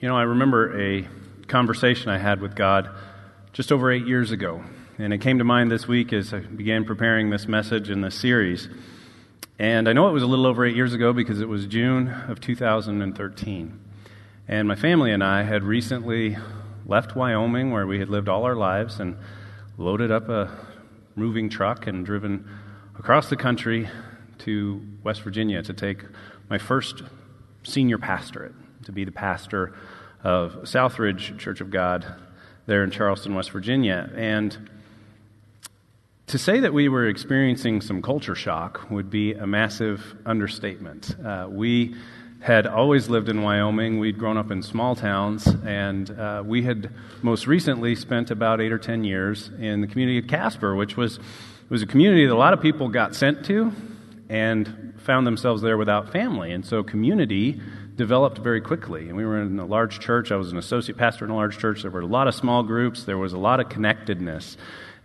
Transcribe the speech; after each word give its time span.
You 0.00 0.08
know, 0.08 0.16
I 0.16 0.22
remember 0.22 0.80
a 0.80 1.06
conversation 1.46 2.08
I 2.08 2.16
had 2.16 2.40
with 2.40 2.56
God 2.56 2.88
just 3.52 3.70
over 3.70 3.92
eight 3.92 4.06
years 4.06 4.30
ago, 4.30 4.64
and 4.96 5.12
it 5.12 5.18
came 5.18 5.36
to 5.36 5.44
mind 5.44 5.70
this 5.70 5.86
week 5.86 6.14
as 6.14 6.32
I 6.32 6.38
began 6.38 6.86
preparing 6.86 7.28
this 7.28 7.46
message 7.46 7.90
in 7.90 8.00
this 8.00 8.14
series. 8.14 8.70
And 9.58 9.86
I 9.86 9.92
know 9.92 10.08
it 10.08 10.12
was 10.12 10.22
a 10.22 10.26
little 10.26 10.46
over 10.46 10.64
eight 10.64 10.74
years 10.74 10.94
ago 10.94 11.12
because 11.12 11.42
it 11.42 11.50
was 11.50 11.66
June 11.66 12.08
of 12.28 12.40
2013. 12.40 13.78
And 14.48 14.66
my 14.66 14.74
family 14.74 15.12
and 15.12 15.22
I 15.22 15.42
had 15.42 15.64
recently 15.64 16.38
left 16.86 17.14
Wyoming, 17.14 17.70
where 17.70 17.86
we 17.86 17.98
had 17.98 18.08
lived 18.08 18.30
all 18.30 18.44
our 18.44 18.56
lives, 18.56 19.00
and 19.00 19.18
loaded 19.76 20.10
up 20.10 20.30
a 20.30 20.50
moving 21.14 21.50
truck 21.50 21.86
and 21.86 22.06
driven 22.06 22.48
across 22.98 23.28
the 23.28 23.36
country 23.36 23.86
to 24.38 24.80
West 25.04 25.20
Virginia 25.20 25.62
to 25.62 25.74
take 25.74 26.04
my 26.48 26.56
first 26.56 27.02
senior 27.64 27.98
pastorate 27.98 28.54
to 28.84 28.92
be 28.92 29.04
the 29.04 29.12
pastor 29.12 29.74
of 30.22 30.52
Southridge 30.62 31.38
Church 31.38 31.60
of 31.60 31.70
God 31.70 32.06
there 32.66 32.84
in 32.84 32.90
Charleston, 32.90 33.34
West 33.34 33.50
Virginia. 33.50 34.10
And 34.14 34.70
to 36.28 36.38
say 36.38 36.60
that 36.60 36.72
we 36.72 36.88
were 36.88 37.08
experiencing 37.08 37.80
some 37.80 38.02
culture 38.02 38.34
shock 38.34 38.90
would 38.90 39.10
be 39.10 39.32
a 39.32 39.46
massive 39.46 40.14
understatement. 40.24 41.16
Uh, 41.18 41.48
we 41.50 41.96
had 42.40 42.66
always 42.66 43.08
lived 43.08 43.28
in 43.28 43.42
Wyoming. 43.42 43.98
We'd 43.98 44.18
grown 44.18 44.38
up 44.38 44.50
in 44.50 44.62
small 44.62 44.94
towns, 44.94 45.46
and 45.46 46.10
uh, 46.10 46.42
we 46.46 46.62
had 46.62 46.90
most 47.20 47.46
recently 47.46 47.94
spent 47.94 48.30
about 48.30 48.60
eight 48.60 48.72
or 48.72 48.78
ten 48.78 49.04
years 49.04 49.50
in 49.58 49.80
the 49.80 49.86
community 49.86 50.18
of 50.18 50.26
Casper, 50.26 50.74
which 50.74 50.96
was, 50.96 51.18
was 51.68 51.82
a 51.82 51.86
community 51.86 52.24
that 52.26 52.32
a 52.32 52.36
lot 52.36 52.54
of 52.54 52.60
people 52.62 52.88
got 52.88 53.14
sent 53.14 53.44
to 53.46 53.72
and 54.28 54.94
found 55.00 55.26
themselves 55.26 55.60
there 55.60 55.76
without 55.76 56.12
family. 56.12 56.52
And 56.52 56.64
so 56.64 56.82
community 56.82 57.60
developed 58.00 58.38
very 58.38 58.62
quickly. 58.62 59.08
And 59.08 59.16
we 59.16 59.26
were 59.26 59.42
in 59.42 59.58
a 59.58 59.66
large 59.66 60.00
church. 60.00 60.32
I 60.32 60.36
was 60.36 60.50
an 60.50 60.56
associate 60.56 60.96
pastor 60.96 61.26
in 61.26 61.30
a 61.30 61.36
large 61.36 61.58
church. 61.58 61.82
There 61.82 61.90
were 61.90 62.00
a 62.00 62.06
lot 62.06 62.28
of 62.28 62.34
small 62.34 62.62
groups, 62.62 63.04
there 63.04 63.18
was 63.18 63.34
a 63.34 63.38
lot 63.38 63.60
of 63.60 63.68
connectedness. 63.68 64.56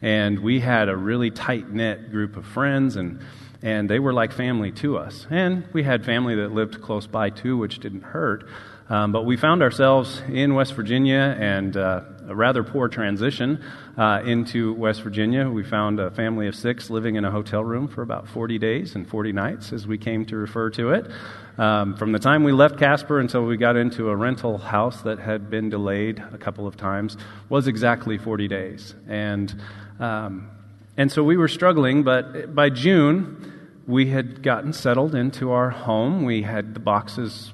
And 0.01 0.39
we 0.39 0.61
had 0.61 0.87
a 0.87 0.95
really 0.95 1.29
tight 1.29 1.69
knit 1.69 2.09
group 2.09 2.37
of 2.37 2.45
friends, 2.45 2.95
and, 2.95 3.19
and 3.61 3.89
they 3.89 3.99
were 3.99 4.13
like 4.13 4.31
family 4.31 4.71
to 4.83 4.97
us. 4.97 5.27
And 5.29 5.67
we 5.73 5.83
had 5.83 6.05
family 6.05 6.35
that 6.35 6.53
lived 6.53 6.81
close 6.81 7.05
by 7.05 7.31
too, 7.31 7.57
which 7.57 7.79
didn't 7.79 8.03
hurt. 8.03 8.47
Um, 8.87 9.11
but 9.11 9.25
we 9.25 9.35
found 9.35 9.61
ourselves 9.61 10.21
in 10.29 10.55
West 10.55 10.73
Virginia 10.73 11.35
and 11.37 11.75
uh, 11.75 12.01
a 12.27 12.35
rather 12.35 12.63
poor 12.63 12.87
transition 12.87 13.63
uh, 13.97 14.21
into 14.25 14.73
West 14.73 15.01
Virginia. 15.01 15.49
We 15.49 15.63
found 15.63 15.99
a 15.99 16.11
family 16.11 16.47
of 16.47 16.55
six 16.55 16.89
living 16.89 17.15
in 17.15 17.25
a 17.25 17.31
hotel 17.31 17.63
room 17.63 17.87
for 17.87 18.01
about 18.01 18.27
40 18.27 18.57
days 18.57 18.95
and 18.95 19.07
40 19.07 19.31
nights, 19.31 19.73
as 19.73 19.87
we 19.87 19.97
came 19.97 20.25
to 20.27 20.35
refer 20.35 20.69
to 20.71 20.91
it. 20.91 21.09
Um, 21.57 21.95
from 21.95 22.11
the 22.11 22.19
time 22.19 22.43
we 22.43 22.51
left 22.51 22.77
Casper 22.77 23.19
until 23.19 23.45
we 23.45 23.57
got 23.57 23.75
into 23.75 24.09
a 24.09 24.15
rental 24.15 24.57
house 24.57 25.01
that 25.03 25.19
had 25.19 25.49
been 25.49 25.69
delayed 25.69 26.23
a 26.33 26.37
couple 26.37 26.67
of 26.67 26.75
times 26.75 27.15
was 27.47 27.67
exactly 27.67 28.17
40 28.17 28.47
days. 28.47 28.93
And, 29.07 29.53
um, 29.99 30.49
and 30.97 31.11
so 31.11 31.23
we 31.23 31.37
were 31.37 31.47
struggling, 31.47 32.03
but 32.03 32.53
by 32.53 32.69
June, 32.69 33.53
we 33.87 34.07
had 34.07 34.41
gotten 34.41 34.73
settled 34.73 35.15
into 35.15 35.51
our 35.51 35.69
home. 35.69 36.23
We 36.23 36.41
had 36.41 36.73
the 36.73 36.79
boxes 36.79 37.53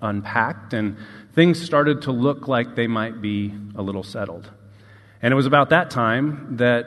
unpacked, 0.00 0.72
and 0.72 0.96
things 1.34 1.60
started 1.60 2.02
to 2.02 2.12
look 2.12 2.48
like 2.48 2.74
they 2.74 2.86
might 2.86 3.20
be 3.20 3.54
a 3.74 3.82
little 3.82 4.02
settled. 4.02 4.50
And 5.22 5.32
it 5.32 5.34
was 5.36 5.46
about 5.46 5.70
that 5.70 5.90
time 5.90 6.56
that 6.56 6.86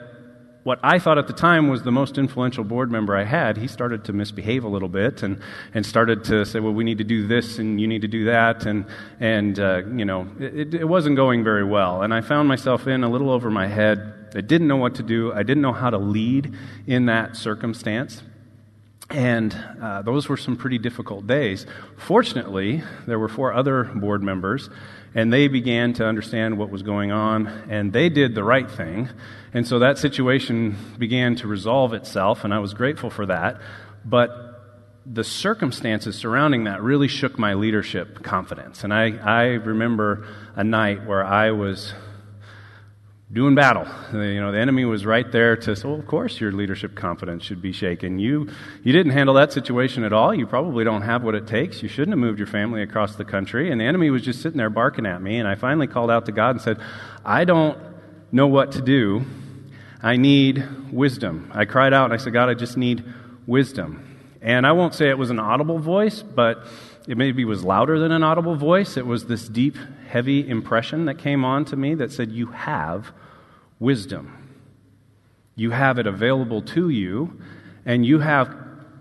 what 0.62 0.80
I 0.82 0.98
thought 0.98 1.16
at 1.16 1.28
the 1.28 1.32
time 1.32 1.68
was 1.68 1.84
the 1.84 1.92
most 1.92 2.18
influential 2.18 2.64
board 2.64 2.90
member 2.90 3.16
I 3.16 3.22
had, 3.22 3.56
he 3.56 3.68
started 3.68 4.04
to 4.06 4.12
misbehave 4.12 4.64
a 4.64 4.68
little 4.68 4.88
bit 4.88 5.22
and, 5.22 5.40
and 5.72 5.86
started 5.86 6.24
to 6.24 6.44
say, 6.44 6.58
well, 6.58 6.72
we 6.72 6.82
need 6.82 6.98
to 6.98 7.04
do 7.04 7.28
this 7.28 7.60
and 7.60 7.80
you 7.80 7.86
need 7.86 8.02
to 8.02 8.08
do 8.08 8.24
that. 8.24 8.66
And, 8.66 8.84
and 9.20 9.58
uh, 9.60 9.82
you 9.86 10.04
know, 10.04 10.28
it, 10.40 10.74
it 10.74 10.88
wasn't 10.88 11.14
going 11.14 11.44
very 11.44 11.62
well. 11.62 12.02
And 12.02 12.12
I 12.12 12.20
found 12.20 12.48
myself 12.48 12.88
in 12.88 13.04
a 13.04 13.08
little 13.08 13.30
over 13.30 13.48
my 13.48 13.68
head. 13.68 14.32
I 14.34 14.40
didn't 14.40 14.66
know 14.66 14.76
what 14.76 14.96
to 14.96 15.04
do. 15.04 15.32
I 15.32 15.44
didn't 15.44 15.62
know 15.62 15.72
how 15.72 15.90
to 15.90 15.98
lead 15.98 16.52
in 16.84 17.06
that 17.06 17.36
circumstance. 17.36 18.22
And 19.08 19.56
uh, 19.80 20.02
those 20.02 20.28
were 20.28 20.36
some 20.36 20.56
pretty 20.56 20.78
difficult 20.78 21.26
days. 21.26 21.64
Fortunately, 21.96 22.82
there 23.06 23.18
were 23.18 23.28
four 23.28 23.52
other 23.52 23.84
board 23.84 24.22
members, 24.22 24.68
and 25.14 25.32
they 25.32 25.46
began 25.46 25.92
to 25.94 26.04
understand 26.04 26.58
what 26.58 26.70
was 26.70 26.82
going 26.82 27.12
on, 27.12 27.46
and 27.70 27.92
they 27.92 28.08
did 28.08 28.34
the 28.34 28.42
right 28.42 28.68
thing. 28.68 29.08
And 29.54 29.66
so 29.66 29.78
that 29.78 29.98
situation 29.98 30.76
began 30.98 31.36
to 31.36 31.46
resolve 31.46 31.94
itself, 31.94 32.42
and 32.44 32.52
I 32.52 32.58
was 32.58 32.74
grateful 32.74 33.10
for 33.10 33.26
that. 33.26 33.60
But 34.04 34.46
the 35.06 35.22
circumstances 35.22 36.16
surrounding 36.16 36.64
that 36.64 36.82
really 36.82 37.06
shook 37.06 37.38
my 37.38 37.54
leadership 37.54 38.24
confidence. 38.24 38.82
And 38.82 38.92
I, 38.92 39.16
I 39.16 39.42
remember 39.54 40.26
a 40.56 40.64
night 40.64 41.06
where 41.06 41.24
I 41.24 41.52
was 41.52 41.94
doing 43.32 43.56
battle. 43.56 43.86
You 44.12 44.40
know, 44.40 44.52
the 44.52 44.58
enemy 44.58 44.84
was 44.84 45.04
right 45.04 45.30
there 45.32 45.56
to 45.56 45.74
say, 45.74 45.88
well, 45.88 45.98
of 45.98 46.06
course 46.06 46.40
your 46.40 46.52
leadership 46.52 46.94
confidence 46.94 47.42
should 47.42 47.60
be 47.60 47.72
shaken. 47.72 48.18
You, 48.18 48.48
you 48.84 48.92
didn't 48.92 49.12
handle 49.12 49.34
that 49.34 49.52
situation 49.52 50.04
at 50.04 50.12
all. 50.12 50.32
You 50.32 50.46
probably 50.46 50.84
don't 50.84 51.02
have 51.02 51.24
what 51.24 51.34
it 51.34 51.46
takes. 51.46 51.82
You 51.82 51.88
shouldn't 51.88 52.10
have 52.10 52.18
moved 52.18 52.38
your 52.38 52.46
family 52.46 52.82
across 52.82 53.16
the 53.16 53.24
country. 53.24 53.70
And 53.72 53.80
the 53.80 53.84
enemy 53.84 54.10
was 54.10 54.22
just 54.22 54.42
sitting 54.42 54.58
there 54.58 54.70
barking 54.70 55.06
at 55.06 55.20
me. 55.20 55.38
And 55.38 55.48
I 55.48 55.56
finally 55.56 55.88
called 55.88 56.10
out 56.10 56.26
to 56.26 56.32
God 56.32 56.50
and 56.50 56.60
said, 56.60 56.78
I 57.24 57.44
don't 57.44 57.78
know 58.30 58.46
what 58.46 58.72
to 58.72 58.80
do. 58.80 59.24
I 60.02 60.16
need 60.16 60.64
wisdom. 60.92 61.50
I 61.52 61.64
cried 61.64 61.92
out 61.92 62.04
and 62.04 62.14
I 62.14 62.18
said, 62.18 62.32
God, 62.32 62.48
I 62.48 62.54
just 62.54 62.76
need 62.76 63.04
wisdom. 63.46 64.02
And 64.40 64.64
I 64.64 64.72
won't 64.72 64.94
say 64.94 65.08
it 65.08 65.18
was 65.18 65.30
an 65.30 65.40
audible 65.40 65.80
voice, 65.80 66.22
but 66.22 66.64
it 67.06 67.16
maybe 67.16 67.44
was 67.44 67.64
louder 67.64 67.98
than 67.98 68.12
an 68.12 68.22
audible 68.22 68.56
voice. 68.56 68.96
It 68.96 69.06
was 69.06 69.26
this 69.26 69.48
deep, 69.48 69.76
heavy 70.08 70.48
impression 70.48 71.04
that 71.04 71.18
came 71.18 71.44
on 71.44 71.64
to 71.66 71.76
me 71.76 71.94
that 71.94 72.12
said, 72.12 72.32
You 72.32 72.46
have 72.46 73.12
wisdom. 73.78 74.32
You 75.54 75.70
have 75.70 75.98
it 75.98 76.06
available 76.06 76.62
to 76.62 76.88
you, 76.88 77.40
and 77.84 78.04
you 78.04 78.18
have 78.18 78.54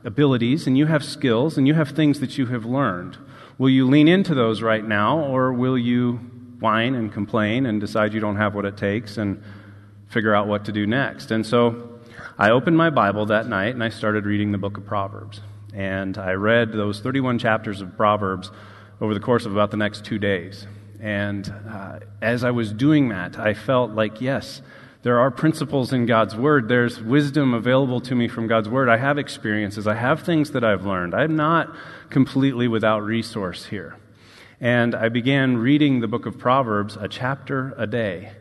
abilities, 0.03 0.67
and 0.67 0.77
you 0.77 0.85
have 0.85 1.03
skills, 1.03 1.57
and 1.57 1.67
you 1.67 1.73
have 1.73 1.89
things 1.89 2.19
that 2.19 2.37
you 2.37 2.45
have 2.47 2.63
learned. 2.63 3.17
Will 3.57 3.69
you 3.69 3.87
lean 3.87 4.07
into 4.07 4.35
those 4.35 4.61
right 4.61 4.85
now, 4.85 5.19
or 5.19 5.51
will 5.51 5.77
you 5.77 6.19
whine 6.59 6.95
and 6.95 7.11
complain 7.11 7.65
and 7.65 7.81
decide 7.81 8.13
you 8.13 8.19
don't 8.19 8.37
have 8.37 8.55
what 8.55 8.65
it 8.65 8.77
takes 8.77 9.17
and 9.17 9.41
figure 10.07 10.33
out 10.33 10.47
what 10.47 10.65
to 10.65 10.71
do 10.71 10.85
next? 10.85 11.31
And 11.31 11.45
so 11.45 11.99
I 12.37 12.51
opened 12.51 12.77
my 12.77 12.89
Bible 12.89 13.25
that 13.27 13.47
night 13.47 13.73
and 13.73 13.83
I 13.83 13.89
started 13.89 14.25
reading 14.25 14.51
the 14.51 14.57
book 14.57 14.77
of 14.77 14.85
Proverbs. 14.85 15.41
And 15.75 16.17
I 16.17 16.31
read 16.31 16.71
those 16.71 17.01
31 17.01 17.37
chapters 17.37 17.81
of 17.81 17.97
Proverbs 17.97 18.49
over 19.01 19.13
the 19.13 19.19
course 19.19 19.45
of 19.45 19.51
about 19.51 19.71
the 19.71 19.77
next 19.77 20.05
two 20.05 20.17
days. 20.17 20.65
And 21.01 21.53
uh, 21.69 21.99
as 22.21 22.45
I 22.45 22.51
was 22.51 22.71
doing 22.71 23.09
that, 23.09 23.37
I 23.37 23.53
felt 23.53 23.91
like, 23.91 24.21
yes, 24.21 24.61
there 25.03 25.19
are 25.19 25.29
principles 25.29 25.91
in 25.91 26.05
God's 26.05 26.33
Word. 26.33 26.69
There's 26.69 27.01
wisdom 27.01 27.53
available 27.53 27.99
to 28.01 28.15
me 28.15 28.29
from 28.29 28.47
God's 28.47 28.69
Word. 28.69 28.87
I 28.87 28.95
have 28.97 29.17
experiences. 29.17 29.85
I 29.85 29.95
have 29.95 30.21
things 30.21 30.51
that 30.51 30.63
I've 30.63 30.85
learned. 30.85 31.13
I'm 31.13 31.35
not 31.35 31.75
completely 32.09 32.69
without 32.69 33.03
resource 33.03 33.65
here. 33.65 33.97
And 34.61 34.95
I 34.95 35.09
began 35.09 35.57
reading 35.57 35.99
the 35.99 36.07
book 36.07 36.25
of 36.25 36.39
Proverbs 36.39 36.95
a 36.95 37.09
chapter 37.09 37.73
a 37.77 37.85
day 37.85 38.31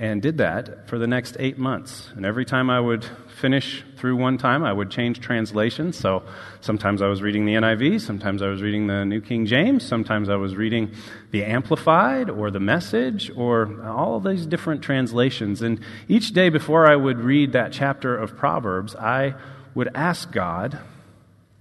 and 0.00 0.22
did 0.22 0.38
that 0.38 0.88
for 0.88 0.98
the 0.98 1.06
next 1.06 1.36
eight 1.38 1.58
months. 1.58 2.08
And 2.16 2.24
every 2.24 2.46
time 2.46 2.70
I 2.70 2.80
would 2.80 3.04
finish 3.38 3.84
through 3.98 4.16
one 4.16 4.38
time, 4.38 4.64
I 4.64 4.72
would 4.72 4.90
change 4.90 5.20
translations. 5.20 5.98
So 5.98 6.22
sometimes 6.62 7.02
I 7.02 7.06
was 7.06 7.20
reading 7.20 7.44
the 7.44 7.52
NIV, 7.52 8.00
sometimes 8.00 8.40
I 8.40 8.48
was 8.48 8.62
reading 8.62 8.86
the 8.86 9.04
New 9.04 9.20
King 9.20 9.44
James, 9.44 9.86
sometimes 9.86 10.30
I 10.30 10.36
was 10.36 10.56
reading 10.56 10.94
the 11.32 11.44
Amplified 11.44 12.30
or 12.30 12.50
the 12.50 12.60
Message 12.60 13.30
or 13.36 13.86
all 13.86 14.20
these 14.20 14.46
different 14.46 14.80
translations. 14.80 15.60
And 15.60 15.78
each 16.08 16.32
day 16.32 16.48
before 16.48 16.90
I 16.90 16.96
would 16.96 17.20
read 17.20 17.52
that 17.52 17.70
chapter 17.70 18.16
of 18.16 18.38
Proverbs, 18.38 18.96
I 18.96 19.34
would 19.74 19.90
ask 19.94 20.32
God 20.32 20.78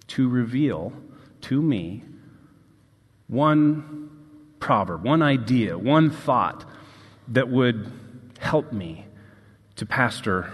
to 0.08 0.30
reveal 0.30 0.94
to 1.42 1.62
me 1.62 2.06
one 3.28 4.10
proverb, 4.62 5.04
one 5.04 5.22
idea, 5.22 5.78
one 5.78 6.09
thought 6.09 6.64
that 7.28 7.50
would 7.50 7.98
help 8.40 8.74
me 8.74 9.06
to 9.76 9.86
pastor 9.86 10.52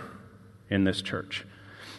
in 0.69 0.83
this 0.83 1.01
church. 1.01 1.45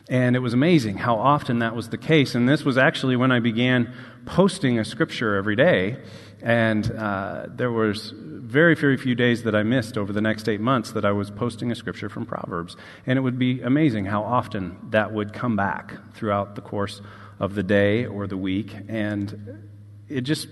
And 0.09 0.37
it 0.37 0.38
was 0.38 0.55
amazing 0.55 0.99
how 0.99 1.17
often 1.17 1.59
that 1.61 1.75
was 1.75 1.88
the 1.88 1.99
case. 1.99 2.35
And 2.35 2.49
this 2.49 2.65
was 2.65 2.79
actually 2.79 3.17
when 3.17 3.33
I 3.33 3.41
began 3.41 3.93
posting 4.25 4.79
a 4.79 4.85
scripture 4.85 5.35
every 5.35 5.56
day. 5.56 5.97
And 6.43 6.91
uh, 6.93 7.47
there 7.49 7.73
was 7.73 8.12
very, 8.17 8.77
very 8.77 8.97
few 8.97 9.17
days 9.17 9.43
that 9.43 9.56
I 9.56 9.65
missed 9.65 9.99
over 9.99 10.12
the 10.12 10.21
next 10.21 10.49
eight 10.49 10.61
months 10.61 10.93
that 10.93 11.05
I 11.05 11.11
was 11.11 11.31
posting 11.31 11.73
a 11.73 11.75
scripture 11.75 12.09
from 12.09 12.25
Proverbs. 12.25 12.77
And 13.06 13.19
it 13.19 13.23
would 13.23 13.39
be 13.39 13.61
amazing 13.62 14.05
how 14.05 14.23
often 14.23 14.77
that 14.91 15.12
would 15.12 15.32
come 15.32 15.56
back 15.56 15.94
throughout 16.15 16.55
the 16.55 16.61
course 16.61 17.00
of 17.41 17.55
the 17.55 17.65
day 17.65 18.06
or 18.06 18.29
the 18.29 18.37
week. 18.37 18.77
And 18.89 19.69
it 20.09 20.21
just 20.21 20.47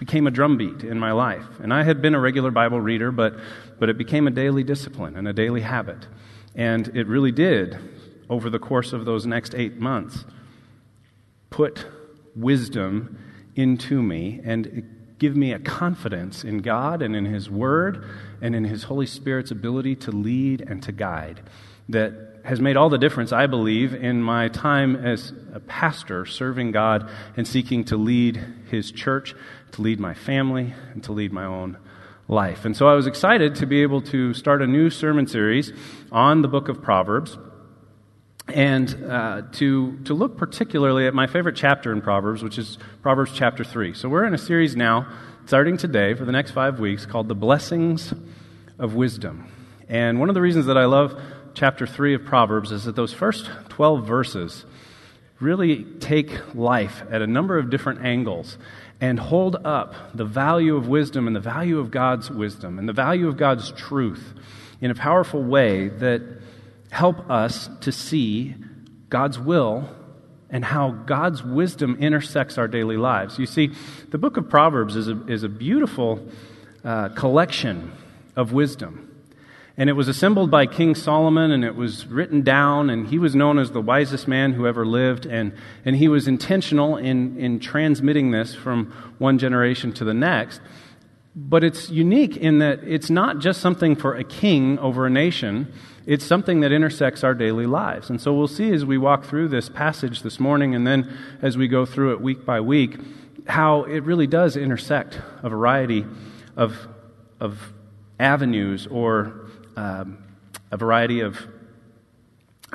became 0.00 0.26
a 0.26 0.30
drumbeat 0.30 0.82
in 0.82 0.98
my 0.98 1.12
life. 1.12 1.44
And 1.62 1.72
I 1.72 1.84
had 1.84 2.02
been 2.02 2.14
a 2.14 2.20
regular 2.20 2.50
Bible 2.50 2.80
reader, 2.80 3.12
but, 3.12 3.34
but 3.78 3.88
it 3.88 3.98
became 3.98 4.26
a 4.26 4.30
daily 4.30 4.64
discipline 4.64 5.14
and 5.14 5.28
a 5.28 5.32
daily 5.32 5.60
habit. 5.60 6.08
And 6.56 6.88
it 6.96 7.06
really 7.06 7.30
did, 7.30 7.78
over 8.28 8.50
the 8.50 8.58
course 8.58 8.92
of 8.92 9.04
those 9.04 9.26
next 9.26 9.54
eight 9.54 9.76
months, 9.76 10.24
put 11.50 11.86
wisdom 12.34 13.18
into 13.54 14.02
me. 14.02 14.40
And 14.42 14.96
give 15.20 15.36
me 15.36 15.52
a 15.52 15.58
confidence 15.58 16.42
in 16.42 16.58
God 16.58 17.02
and 17.02 17.14
in 17.14 17.26
His 17.26 17.50
Word 17.50 18.08
and 18.40 18.56
in 18.56 18.64
His 18.64 18.84
Holy 18.84 19.06
Spirit's 19.06 19.50
ability 19.50 19.94
to 19.96 20.10
lead 20.10 20.62
and 20.62 20.82
to 20.82 20.92
guide 20.92 21.42
that 21.90 22.40
has 22.44 22.58
made 22.58 22.76
all 22.76 22.88
the 22.88 22.98
difference, 22.98 23.32
I 23.32 23.46
believe, 23.46 23.92
in 23.92 24.22
my 24.22 24.48
time 24.48 24.96
as 24.96 25.34
a 25.52 25.60
pastor 25.60 26.24
serving 26.24 26.72
God 26.72 27.08
and 27.36 27.46
seeking 27.46 27.84
to 27.84 27.96
lead 27.98 28.42
His 28.70 28.90
church, 28.90 29.34
to 29.72 29.82
lead 29.82 30.00
my 30.00 30.14
family, 30.14 30.74
and 30.92 31.02
to 31.04 31.12
lead 31.12 31.32
my 31.32 31.44
own 31.44 31.78
life. 32.28 32.64
And 32.64 32.76
so 32.76 32.88
I 32.88 32.94
was 32.94 33.06
excited 33.06 33.56
to 33.56 33.66
be 33.66 33.82
able 33.82 34.02
to 34.02 34.34
start 34.34 34.62
a 34.62 34.66
new 34.66 34.88
sermon 34.88 35.26
series 35.26 35.72
on 36.12 36.42
the 36.42 36.48
book 36.48 36.68
of 36.68 36.80
Proverbs 36.80 37.36
and 38.48 39.04
uh, 39.04 39.42
to, 39.52 39.98
to 40.04 40.14
look 40.14 40.36
particularly 40.36 41.06
at 41.06 41.14
my 41.14 41.26
favorite 41.26 41.56
chapter 41.56 41.92
in 41.92 42.00
Proverbs, 42.00 42.42
which 42.42 42.58
is 42.58 42.78
Proverbs 43.02 43.32
chapter 43.34 43.64
3. 43.64 43.94
So 43.94 44.08
we're 44.08 44.24
in 44.24 44.34
a 44.34 44.38
series 44.38 44.76
now, 44.76 45.08
starting 45.46 45.76
today 45.76 46.14
for 46.14 46.24
the 46.24 46.32
next 46.32 46.52
five 46.52 46.80
weeks, 46.80 47.06
called 47.06 47.28
The 47.28 47.34
Blessings 47.34 48.14
of 48.78 48.94
Wisdom. 48.94 49.50
And 49.88 50.20
one 50.20 50.28
of 50.28 50.34
the 50.34 50.40
reasons 50.40 50.66
that 50.66 50.78
I 50.78 50.84
love 50.84 51.20
chapter 51.54 51.86
3 51.86 52.14
of 52.14 52.24
Proverbs 52.24 52.72
is 52.72 52.84
that 52.84 52.96
those 52.96 53.12
first 53.12 53.50
12 53.68 54.06
verses 54.06 54.64
really 55.40 55.84
take 56.00 56.54
life 56.54 57.02
at 57.10 57.22
a 57.22 57.26
number 57.26 57.58
of 57.58 57.70
different 57.70 58.04
angles 58.04 58.58
and 59.00 59.18
hold 59.18 59.56
up 59.64 59.94
the 60.14 60.24
value 60.24 60.76
of 60.76 60.86
wisdom 60.86 61.26
and 61.26 61.34
the 61.34 61.40
value 61.40 61.78
of 61.78 61.90
God's 61.90 62.30
wisdom 62.30 62.78
and 62.78 62.88
the 62.88 62.92
value 62.92 63.26
of 63.26 63.36
God's 63.36 63.72
truth 63.72 64.34
in 64.80 64.90
a 64.90 64.94
powerful 64.94 65.42
way 65.42 65.88
that 65.88 66.22
help 66.90 67.30
us 67.30 67.70
to 67.80 67.90
see 67.90 68.54
God's 69.08 69.38
will 69.38 69.88
and 70.50 70.64
how 70.64 70.90
God's 70.90 71.42
wisdom 71.42 71.96
intersects 72.00 72.58
our 72.58 72.68
daily 72.68 72.96
lives. 72.96 73.38
You 73.38 73.46
see, 73.46 73.70
the 74.08 74.18
book 74.18 74.36
of 74.36 74.48
Proverbs 74.48 74.96
is 74.96 75.08
a, 75.08 75.26
is 75.26 75.42
a 75.42 75.48
beautiful 75.48 76.26
uh, 76.84 77.10
collection 77.10 77.92
of 78.36 78.52
wisdom. 78.52 79.09
And 79.80 79.88
it 79.88 79.94
was 79.94 80.08
assembled 80.08 80.50
by 80.50 80.66
King 80.66 80.94
Solomon, 80.94 81.50
and 81.50 81.64
it 81.64 81.74
was 81.74 82.06
written 82.06 82.42
down, 82.42 82.90
and 82.90 83.06
he 83.06 83.18
was 83.18 83.34
known 83.34 83.58
as 83.58 83.70
the 83.70 83.80
wisest 83.80 84.28
man 84.28 84.52
who 84.52 84.66
ever 84.66 84.84
lived. 84.84 85.24
And, 85.24 85.54
and 85.86 85.96
he 85.96 86.06
was 86.06 86.28
intentional 86.28 86.98
in, 86.98 87.38
in 87.38 87.60
transmitting 87.60 88.30
this 88.30 88.54
from 88.54 88.92
one 89.16 89.38
generation 89.38 89.90
to 89.94 90.04
the 90.04 90.12
next. 90.12 90.60
But 91.34 91.64
it's 91.64 91.88
unique 91.88 92.36
in 92.36 92.58
that 92.58 92.84
it's 92.84 93.08
not 93.08 93.38
just 93.38 93.62
something 93.62 93.96
for 93.96 94.14
a 94.14 94.22
king 94.22 94.78
over 94.80 95.06
a 95.06 95.10
nation, 95.10 95.72
it's 96.04 96.26
something 96.26 96.60
that 96.60 96.72
intersects 96.72 97.24
our 97.24 97.32
daily 97.32 97.64
lives. 97.64 98.10
And 98.10 98.20
so 98.20 98.34
we'll 98.34 98.48
see 98.48 98.74
as 98.74 98.84
we 98.84 98.98
walk 98.98 99.24
through 99.24 99.48
this 99.48 99.70
passage 99.70 100.20
this 100.20 100.38
morning 100.38 100.74
and 100.74 100.86
then 100.86 101.10
as 101.40 101.56
we 101.56 101.68
go 101.68 101.86
through 101.86 102.12
it 102.12 102.20
week 102.20 102.44
by 102.44 102.60
week 102.60 102.98
how 103.48 103.84
it 103.84 104.00
really 104.00 104.26
does 104.26 104.58
intersect 104.58 105.18
a 105.42 105.48
variety 105.48 106.04
of, 106.54 106.86
of 107.40 107.72
avenues 108.18 108.86
or 108.86 109.46
um, 109.76 110.18
a 110.70 110.76
variety 110.76 111.20
of 111.20 111.36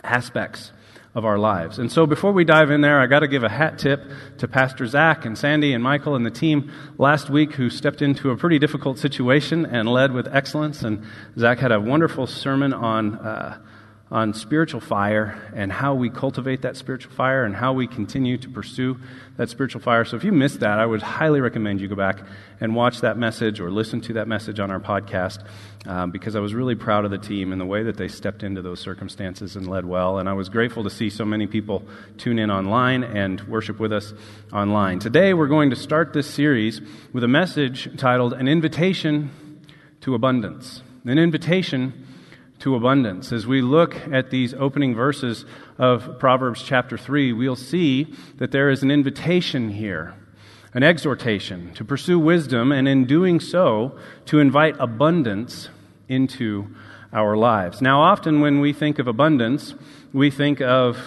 aspects 0.03 0.71
of 1.13 1.23
our 1.23 1.37
lives. 1.37 1.79
And 1.79 1.89
so 1.89 2.05
before 2.05 2.33
we 2.33 2.43
dive 2.43 2.69
in 2.69 2.81
there, 2.81 2.99
I 2.99 3.07
got 3.07 3.21
to 3.21 3.27
give 3.27 3.43
a 3.43 3.49
hat 3.49 3.79
tip 3.79 4.03
to 4.39 4.47
Pastor 4.47 4.85
Zach 4.85 5.25
and 5.25 5.37
Sandy 5.37 5.73
and 5.73 5.81
Michael 5.81 6.15
and 6.15 6.25
the 6.25 6.31
team 6.31 6.71
last 6.97 7.29
week 7.29 7.53
who 7.53 7.69
stepped 7.69 8.01
into 8.01 8.31
a 8.31 8.37
pretty 8.37 8.59
difficult 8.59 8.99
situation 8.99 9.65
and 9.65 9.87
led 9.87 10.11
with 10.11 10.27
excellence. 10.27 10.83
And 10.83 11.05
Zach 11.39 11.59
had 11.59 11.71
a 11.71 11.79
wonderful 11.79 12.27
sermon 12.27 12.73
on. 12.73 13.15
Uh, 13.15 13.61
on 14.11 14.35
spiritual 14.35 14.79
fire 14.79 15.51
and 15.55 15.71
how 15.71 15.95
we 15.95 16.11
cultivate 16.11 16.61
that 16.61 16.77
spiritual 16.77 17.11
fire 17.11 17.43
and 17.43 17.55
how 17.55 17.73
we 17.73 17.87
continue 17.87 18.37
to 18.37 18.47
pursue 18.47 18.97
that 19.37 19.49
spiritual 19.49 19.81
fire. 19.81 20.05
So 20.05 20.15
if 20.15 20.23
you 20.23 20.31
missed 20.31 20.59
that, 20.59 20.77
I 20.77 20.85
would 20.85 21.01
highly 21.01 21.41
recommend 21.41 21.81
you 21.81 21.87
go 21.87 21.95
back 21.95 22.19
and 22.61 22.75
watch 22.75 23.01
that 23.01 23.17
message 23.17 23.59
or 23.59 23.71
listen 23.71 24.01
to 24.01 24.13
that 24.13 24.27
message 24.27 24.59
on 24.59 24.69
our 24.69 24.79
podcast 24.79 25.43
um, 25.87 26.11
because 26.11 26.35
I 26.35 26.39
was 26.39 26.53
really 26.53 26.75
proud 26.75 27.03
of 27.03 27.09
the 27.09 27.17
team 27.17 27.51
and 27.51 27.59
the 27.59 27.65
way 27.65 27.81
that 27.81 27.97
they 27.97 28.07
stepped 28.07 28.43
into 28.43 28.61
those 28.61 28.79
circumstances 28.79 29.55
and 29.55 29.67
led 29.67 29.85
well. 29.85 30.19
And 30.19 30.29
I 30.29 30.33
was 30.33 30.49
grateful 30.49 30.83
to 30.83 30.89
see 30.91 31.09
so 31.09 31.25
many 31.25 31.47
people 31.47 31.83
tune 32.17 32.37
in 32.37 32.51
online 32.51 33.03
and 33.03 33.41
worship 33.47 33.79
with 33.79 33.91
us 33.91 34.13
online. 34.53 34.99
Today, 34.99 35.33
we're 35.33 35.47
going 35.47 35.71
to 35.71 35.75
start 35.75 36.13
this 36.13 36.29
series 36.29 36.79
with 37.11 37.23
a 37.23 37.27
message 37.27 37.89
titled 37.97 38.33
An 38.33 38.47
Invitation 38.47 39.31
to 40.01 40.13
Abundance. 40.13 40.83
An 41.05 41.17
invitation 41.17 42.04
to 42.59 42.75
abundance. 42.75 43.31
As 43.31 43.45
we 43.45 43.61
look 43.61 43.95
at 44.11 44.29
these 44.29 44.53
opening 44.53 44.95
verses 44.95 45.45
of 45.77 46.19
Proverbs 46.19 46.63
chapter 46.63 46.97
3, 46.97 47.33
we'll 47.33 47.55
see 47.55 48.13
that 48.37 48.51
there 48.51 48.69
is 48.69 48.83
an 48.83 48.91
invitation 48.91 49.69
here, 49.71 50.13
an 50.73 50.83
exhortation 50.83 51.73
to 51.73 51.83
pursue 51.83 52.19
wisdom, 52.19 52.71
and 52.71 52.87
in 52.87 53.05
doing 53.05 53.39
so, 53.39 53.97
to 54.25 54.39
invite 54.39 54.75
abundance 54.79 55.69
into 56.07 56.67
our 57.11 57.37
lives. 57.37 57.81
Now, 57.81 58.01
often 58.01 58.41
when 58.41 58.59
we 58.59 58.73
think 58.73 58.99
of 58.99 59.07
abundance, 59.07 59.73
we 60.13 60.29
think 60.31 60.61
of 60.61 60.97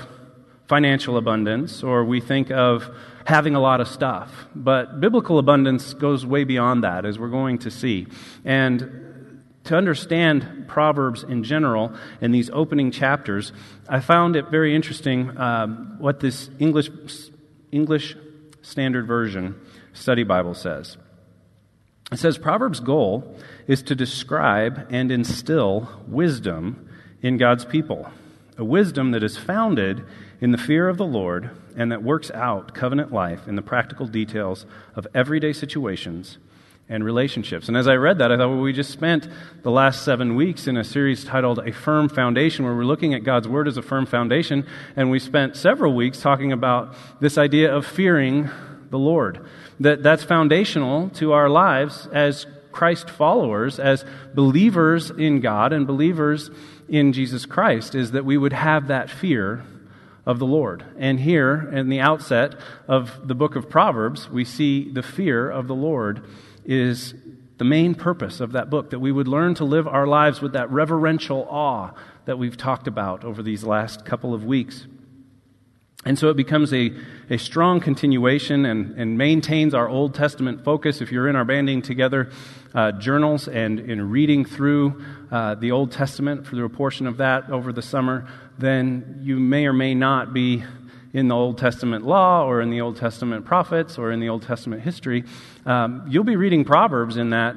financial 0.67 1.17
abundance 1.17 1.83
or 1.83 2.05
we 2.05 2.21
think 2.21 2.51
of 2.51 2.91
having 3.25 3.55
a 3.55 3.61
lot 3.61 3.81
of 3.81 3.89
stuff. 3.89 4.47
But 4.55 5.01
biblical 5.01 5.39
abundance 5.39 5.95
goes 5.95 6.25
way 6.25 6.45
beyond 6.45 6.85
that, 6.85 7.05
as 7.05 7.19
we're 7.19 7.29
going 7.29 7.59
to 7.59 7.71
see. 7.71 8.07
And 8.45 9.18
to 9.69 9.77
understand 9.77 10.65
Proverbs 10.67 11.23
in 11.23 11.45
general 11.45 11.93
in 12.23 12.33
these 12.33 12.49
opening 12.51 12.91
chapters, 12.91 13.53
I 13.89 14.01
found 14.01 14.35
it 14.35 14.49
very 14.51 14.75
interesting 14.75 15.37
um, 15.39 15.97
what 15.99 16.21
this 16.21 16.49
English, 16.59 16.91
English 17.71 18.17
Standard 18.63 19.07
Version 19.07 19.61
study 19.93 20.25
Bible 20.25 20.55
says. 20.55 20.97
It 22.11 22.19
says 22.19 22.39
Proverbs' 22.39 22.81
goal 22.81 23.37
is 23.67 23.83
to 23.83 23.95
describe 23.95 24.87
and 24.91 25.13
instill 25.13 26.03
wisdom 26.07 26.89
in 27.21 27.37
God's 27.37 27.67
people, 27.67 28.11
a 28.57 28.65
wisdom 28.65 29.11
that 29.11 29.23
is 29.23 29.37
founded 29.37 30.03
in 30.41 30.51
the 30.51 30.59
fear 30.59 30.89
of 30.89 30.97
the 30.97 31.05
Lord 31.05 31.51
and 31.77 31.93
that 31.93 32.03
works 32.03 32.31
out 32.31 32.75
covenant 32.75 33.13
life 33.13 33.47
in 33.47 33.57
the 33.57 33.63
practical 33.63 34.07
details 34.07 34.65
of 34.97 35.07
everyday 35.15 35.53
situations 35.53 36.39
and 36.89 37.05
relationships. 37.05 37.69
And 37.69 37.77
as 37.77 37.87
I 37.87 37.95
read 37.95 38.19
that, 38.19 38.33
I 38.33 38.37
thought, 38.37 38.49
well, 38.49 38.61
we 38.61 38.73
just 38.73 38.91
spent 38.91 39.29
the 39.63 39.71
last 39.71 40.05
seven 40.05 40.37
weeks 40.37 40.67
in 40.67 40.77
a 40.77 40.85
series 40.85 41.25
titled 41.25 41.59
A 41.59 41.73
Firm 41.73 42.09
Foundation, 42.09 42.65
where 42.65 42.75
we're 42.75 42.85
looking 42.85 43.13
at 43.15 43.25
God's 43.25 43.47
Word 43.47 43.69
as 43.69 43.77
a 43.77 43.83
firm 43.83 44.07
foundation. 44.07 44.67
And 44.97 45.11
we 45.11 45.19
spent 45.19 45.57
several 45.57 45.95
weeks 45.95 46.21
talking 46.21 46.53
about 46.53 46.95
this 47.21 47.37
idea 47.37 47.75
of 47.75 47.85
fearing 47.85 48.49
the 48.91 48.99
Lord. 48.99 49.45
That 49.81 50.03
that's 50.03 50.23
foundational 50.23 51.11
to 51.11 51.33
our 51.33 51.51
lives 51.51 52.09
as 52.13 52.47
Christ 52.73 53.11
followers, 53.11 53.79
as 53.79 54.05
believers 54.35 55.11
in 55.11 55.41
God 55.41 55.73
and 55.73 55.87
believers 55.87 56.51
in 56.89 57.13
Jesus 57.13 57.45
Christ, 57.45 57.95
is 57.95 58.13
that 58.13 58.25
we 58.25 58.39
would 58.39 58.53
have 58.53 58.89
that 58.89 59.11
fear 59.11 59.65
of 60.25 60.39
the 60.39 60.47
Lord. 60.47 60.85
And 60.99 61.21
here, 61.21 61.71
in 61.73 61.89
the 61.89 62.01
outset 62.01 62.55
of 62.87 63.27
the 63.27 63.35
book 63.35 63.57
of 63.57 63.69
Proverbs, 63.69 64.31
we 64.31 64.45
see 64.45 64.91
the 64.91 65.03
fear 65.03 65.51
of 65.51 65.69
the 65.69 65.75
Lord 65.75 66.23
is 66.69 67.15
the 67.57 67.65
main 67.65 67.95
purpose 67.95 68.41
of 68.41 68.53
that 68.53 68.71
book 68.71 68.91
that 68.91 69.01
we 69.01 69.11
would 69.11 69.27
learn 69.27 69.55
to 69.55 69.65
live 69.65 69.89
our 69.89 70.07
lives 70.07 70.41
with 70.41 70.53
that 70.53 70.71
reverential 70.71 71.49
awe 71.51 71.91
that 72.27 72.39
we've 72.39 72.57
talked 72.57 72.87
about 72.87 73.25
over 73.25 73.43
these 73.43 73.65
last 73.65 74.05
couple 74.05 74.35
of 74.35 74.45
weeks. 74.45 74.87
And 76.05 76.17
so 76.17 76.29
it 76.29 76.37
becomes 76.37 76.73
a, 76.73 76.93
a 77.31 77.39
strong 77.39 77.81
continuation 77.81 78.65
and, 78.67 78.97
and 78.99 79.19
maintains 79.19 79.75
our 79.75 79.89
Old 79.89 80.15
Testament 80.15 80.63
focus. 80.63 81.01
If 81.01 81.11
you're 81.11 81.27
in 81.27 81.35
our 81.35 81.45
banding 81.45 81.83
together 81.83 82.31
uh, 82.75 82.93
journals 82.93 83.49
and 83.49 83.81
in 83.81 84.11
reading 84.11 84.45
through 84.45 85.03
uh, 85.33 85.57
the 85.57 85.73
Old 85.73 85.91
Testament 85.91 86.47
through 86.47 86.65
a 86.65 86.69
portion 86.69 87.07
of 87.07 87.17
that 87.17 87.51
over 87.51 87.73
the 87.73 87.83
summer, 87.83 88.29
then 88.59 89.21
you 89.23 89.41
may 89.41 89.67
or 89.67 89.73
may 89.73 89.95
not 89.95 90.33
be 90.33 90.65
in 91.13 91.29
the 91.29 91.35
Old 91.35 91.59
Testament 91.59 92.05
law 92.05 92.45
or 92.45 92.61
in 92.61 92.71
the 92.71 92.81
Old 92.81 92.97
Testament 92.97 93.45
prophets 93.45 93.99
or 93.99 94.13
in 94.13 94.21
the 94.21 94.29
Old 94.29 94.43
Testament 94.43 94.83
history, 94.83 95.25
um, 95.67 96.05
you'll 96.09 96.25
be 96.25 96.37
reading 96.37 96.65
Proverbs 96.65 97.17
in 97.17 97.31
that 97.31 97.57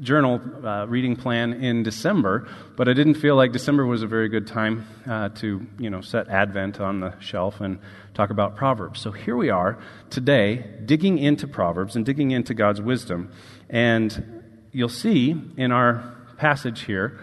journal 0.00 0.40
uh, 0.64 0.86
reading 0.86 1.16
plan 1.16 1.52
in 1.52 1.82
December, 1.82 2.48
but 2.76 2.88
I 2.88 2.92
didn't 2.92 3.14
feel 3.14 3.36
like 3.36 3.52
December 3.52 3.86
was 3.86 4.02
a 4.02 4.06
very 4.06 4.28
good 4.28 4.46
time 4.46 4.86
uh, 5.08 5.28
to, 5.30 5.66
you 5.78 5.90
know, 5.90 6.00
set 6.00 6.28
Advent 6.28 6.80
on 6.80 7.00
the 7.00 7.18
shelf 7.20 7.60
and 7.60 7.78
talk 8.12 8.30
about 8.30 8.56
Proverbs. 8.56 9.00
So 9.00 9.12
here 9.12 9.36
we 9.36 9.50
are 9.50 9.78
today, 10.10 10.64
digging 10.84 11.18
into 11.18 11.46
Proverbs 11.46 11.96
and 11.96 12.04
digging 12.04 12.32
into 12.32 12.54
God's 12.54 12.80
wisdom, 12.80 13.32
and 13.68 14.42
you'll 14.72 14.88
see 14.88 15.34
in 15.56 15.72
our 15.72 16.16
passage 16.36 16.82
here 16.82 17.20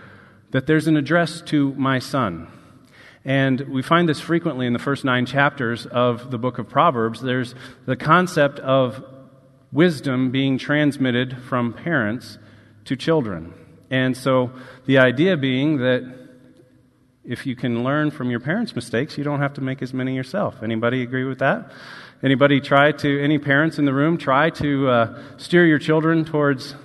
that 0.51 0.67
there's 0.67 0.87
an 0.87 0.97
address 0.97 1.41
to 1.41 1.73
my 1.75 1.99
son. 1.99 2.47
And 3.23 3.61
we 3.69 3.81
find 3.81 4.09
this 4.09 4.19
frequently 4.19 4.65
in 4.65 4.73
the 4.73 4.79
first 4.79 5.05
nine 5.05 5.25
chapters 5.25 5.85
of 5.85 6.31
the 6.31 6.39
book 6.39 6.57
of 6.57 6.67
Proverbs. 6.67 7.21
There's 7.21 7.53
the 7.85 7.95
concept 7.95 8.59
of 8.59 9.03
wisdom 9.71 10.31
being 10.31 10.57
transmitted 10.57 11.37
from 11.43 11.73
parents 11.73 12.37
to 12.85 12.95
children. 12.95 13.53
And 13.89 14.17
so 14.17 14.51
the 14.85 14.97
idea 14.97 15.37
being 15.37 15.77
that 15.77 16.19
if 17.23 17.45
you 17.45 17.55
can 17.55 17.83
learn 17.83 18.09
from 18.09 18.31
your 18.31 18.39
parents' 18.39 18.75
mistakes, 18.75 19.17
you 19.17 19.23
don't 19.23 19.39
have 19.39 19.53
to 19.53 19.61
make 19.61 19.81
as 19.81 19.93
many 19.93 20.15
yourself. 20.15 20.63
Anybody 20.63 21.03
agree 21.03 21.23
with 21.23 21.39
that? 21.39 21.71
Anybody 22.23 22.59
try 22.59 22.91
to, 22.91 23.23
any 23.23 23.37
parents 23.37 23.77
in 23.77 23.85
the 23.85 23.93
room, 23.93 24.17
try 24.17 24.49
to 24.51 24.89
uh, 24.89 25.21
steer 25.37 25.65
your 25.65 25.79
children 25.79 26.25
towards 26.25 26.75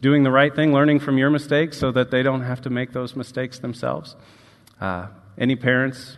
doing 0.00 0.24
the 0.24 0.30
right 0.30 0.54
thing, 0.54 0.72
learning 0.72 1.00
from 1.00 1.18
your 1.18 1.30
mistakes 1.30 1.78
so 1.78 1.92
that 1.92 2.10
they 2.10 2.22
don't 2.22 2.42
have 2.42 2.60
to 2.62 2.70
make 2.70 2.92
those 2.92 3.14
mistakes 3.14 3.58
themselves? 3.60 4.16
Uh, 4.80 5.06
any 5.38 5.56
parents 5.56 6.16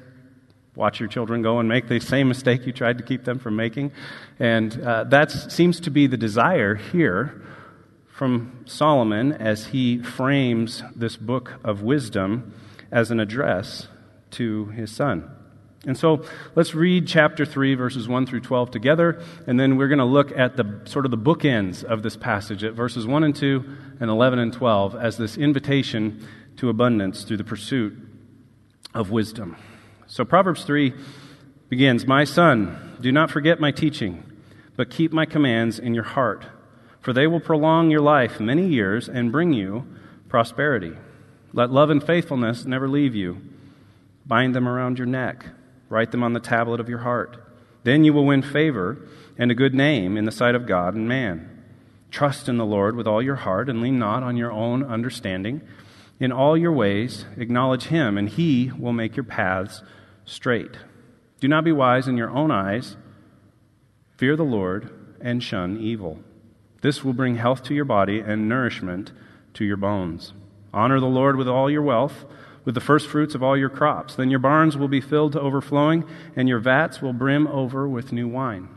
watch 0.75 1.01
your 1.01 1.09
children 1.09 1.43
go 1.43 1.59
and 1.59 1.69
make 1.69 1.89
the 1.89 1.99
same 1.99 2.29
mistake 2.29 2.65
you 2.67 2.73
tried 2.73 2.99
to 2.99 3.05
keep 3.05 3.25
them 3.25 3.39
from 3.39 3.57
making? 3.57 3.93
And 4.39 4.81
uh, 4.83 5.05
that 5.05 5.31
seems 5.31 5.81
to 5.81 5.91
be 5.91 6.07
the 6.07 6.17
desire 6.17 6.75
here 6.75 7.43
from 8.07 8.65
Solomon 8.67 9.33
as 9.33 9.67
he 9.67 9.99
frames 9.99 10.83
this 10.97 11.17
book 11.17 11.55
of 11.63 11.83
wisdom 11.83 12.53
as 12.91 13.11
an 13.11 13.21
address 13.21 13.87
to 14.33 14.67
his 14.67 14.91
son. 14.91 15.31
And 15.87 15.97
so 15.97 16.25
let's 16.57 16.75
read 16.75 17.07
chapter 17.07 17.47
3, 17.47 17.77
verses 17.77 18.09
1 18.09 18.27
through 18.27 18.41
12 18.41 18.73
together, 18.73 19.23
and 19.47 19.59
then 19.59 19.77
we're 19.77 19.89
going 19.89 20.01
to 20.01 20.05
look 20.05 20.37
at 20.37 20.57
the 20.57 20.81
sort 20.85 21.05
of 21.05 21.13
the 21.13 21.19
bookends 21.19 21.85
of 21.85 22.03
this 22.03 22.17
passage 22.17 22.65
at 22.65 22.75
verses 22.75 23.07
1 23.07 23.23
and 23.23 23.37
2 23.37 23.65
and 24.01 24.11
11 24.11 24.41
and 24.41 24.53
12 24.53 24.97
as 24.97 25.17
this 25.17 25.37
invitation 25.37 26.27
to 26.57 26.69
abundance 26.69 27.23
through 27.23 27.37
the 27.37 27.45
pursuit 27.45 27.97
of 28.95 29.11
wisdom. 29.11 29.57
So 30.07 30.25
Proverbs 30.25 30.65
3 30.65 30.95
begins 31.69 32.07
My 32.07 32.25
son, 32.25 32.97
do 33.01 33.13
not 33.13 33.31
forget 33.31 33.61
my 33.61 33.71
teaching, 33.71 34.23
but 34.77 34.91
keep 34.91 35.13
my 35.13 35.27
commands 35.27 35.79
in 35.79 35.95
your 35.95 36.05
heart, 36.05 36.47
for 37.01 37.13
they 37.13 37.27
will 37.27 37.41
prolong 37.41 37.91
your 37.91 38.01
life 38.01 38.41
many 38.41 38.67
years 38.67 39.09
and 39.09 39.33
bring 39.33 39.53
you 39.53 39.87
prosperity. 40.29 40.93
Let 41.53 41.71
love 41.71 41.91
and 41.91 42.05
faithfulness 42.05 42.65
never 42.65 42.89
leave 42.89 43.15
you. 43.15 43.41
Bind 44.27 44.55
them 44.55 44.69
around 44.69 44.99
your 44.99 45.07
neck, 45.07 45.47
write 45.89 46.11
them 46.11 46.23
on 46.23 46.33
the 46.33 46.41
tablet 46.41 46.81
of 46.81 46.89
your 46.89 46.99
heart. 46.99 47.37
Then 47.85 48.05
you 48.05 48.13
will 48.13 48.27
win 48.27 48.43
favor 48.43 48.99
and 49.39 49.51
a 49.51 49.55
good 49.55 49.75
name 49.75 50.17
in 50.17 50.25
the 50.25 50.33
sight 50.33 50.55
of 50.55 50.67
God 50.67 50.95
and 50.95 51.09
man. 51.09 51.49
Trust 52.11 52.49
in 52.49 52.57
the 52.57 52.67
Lord 52.67 52.97
with 52.97 53.07
all 53.07 53.23
your 53.23 53.37
heart 53.37 53.69
and 53.69 53.81
lean 53.81 53.99
not 53.99 54.23
on 54.23 54.37
your 54.37 54.53
own 54.53 54.83
understanding. 54.83 55.63
In 56.21 56.33
all 56.33 56.57
your 56.57 56.73
ways, 56.73 57.27
acknowledge 57.37 57.85
him, 57.85 58.19
and 58.19 58.29
he 58.29 58.73
will 58.77 58.93
make 58.93 59.17
your 59.17 59.25
paths 59.25 59.83
straight. 60.25 60.77
Do 61.41 61.47
not 61.47 61.65
be 61.65 61.73
wise 61.73 62.09
in 62.09 62.17
your 62.17 62.31
own 62.31 62.51
eyes. 62.51 62.97
Fear 64.17 64.37
the 64.37 64.45
Lord 64.45 64.91
and 65.21 65.43
shun 65.43 65.79
evil. 65.79 66.19
This 66.81 67.05
will 67.05 67.13
bring 67.13 67.37
health 67.37 67.63
to 67.65 67.75
your 67.75 67.85
body 67.85 68.21
and 68.21 68.49
nourishment 68.49 69.13
to 69.55 69.65
your 69.65 69.77
bones. 69.77 70.33
Honor 70.73 71.01
the 71.01 71.07
Lord 71.07 71.37
with 71.37 71.49
all 71.49 71.71
your 71.71 71.83
wealth, 71.83 72.25
with 72.65 72.75
the 72.75 72.81
first 72.81 73.07
fruits 73.07 73.35
of 73.35 73.43
all 73.43 73.57
your 73.57 73.71
crops. 73.71 74.17
Then 74.17 74.31
your 74.31 74.41
barns 74.41 74.77
will 74.77 74.89
be 74.89 75.01
filled 75.01 75.33
to 75.33 75.41
overflowing, 75.41 76.05
and 76.37 76.49
your 76.49 76.59
vats 76.59 77.01
will 77.01 77.13
brim 77.13 77.47
over 77.47 77.89
with 77.89 78.13
new 78.13 78.29
wine. 78.29 78.69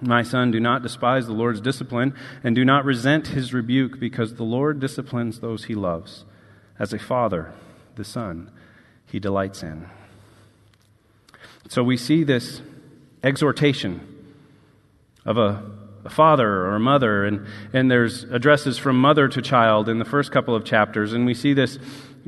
My 0.00 0.22
son, 0.22 0.50
do 0.50 0.60
not 0.60 0.82
despise 0.82 1.26
the 1.26 1.32
Lord's 1.32 1.60
discipline, 1.60 2.14
and 2.44 2.54
do 2.54 2.64
not 2.64 2.84
resent 2.84 3.28
his 3.28 3.54
rebuke, 3.54 3.98
because 3.98 4.34
the 4.34 4.44
Lord 4.44 4.78
disciplines 4.78 5.40
those 5.40 5.64
he 5.64 5.74
loves. 5.74 6.24
As 6.78 6.92
a 6.92 6.98
father, 6.98 7.52
the 7.94 8.04
son 8.04 8.50
he 9.06 9.18
delights 9.18 9.62
in. 9.62 9.88
So 11.68 11.82
we 11.82 11.96
see 11.96 12.24
this 12.24 12.60
exhortation 13.22 14.06
of 15.24 15.38
a, 15.38 15.64
a, 16.04 16.10
father 16.10 16.48
or 16.48 16.76
a 16.76 16.80
mother, 16.80 17.24
and, 17.24 17.46
and 17.72 17.90
there's 17.90 18.24
addresses 18.24 18.78
from 18.78 19.00
mother 19.00 19.28
to 19.28 19.42
child 19.42 19.88
in 19.88 19.98
the 19.98 20.04
first 20.04 20.30
couple 20.30 20.54
of 20.54 20.64
chapters, 20.64 21.12
and 21.12 21.26
we 21.26 21.34
see 21.34 21.54
this 21.54 21.78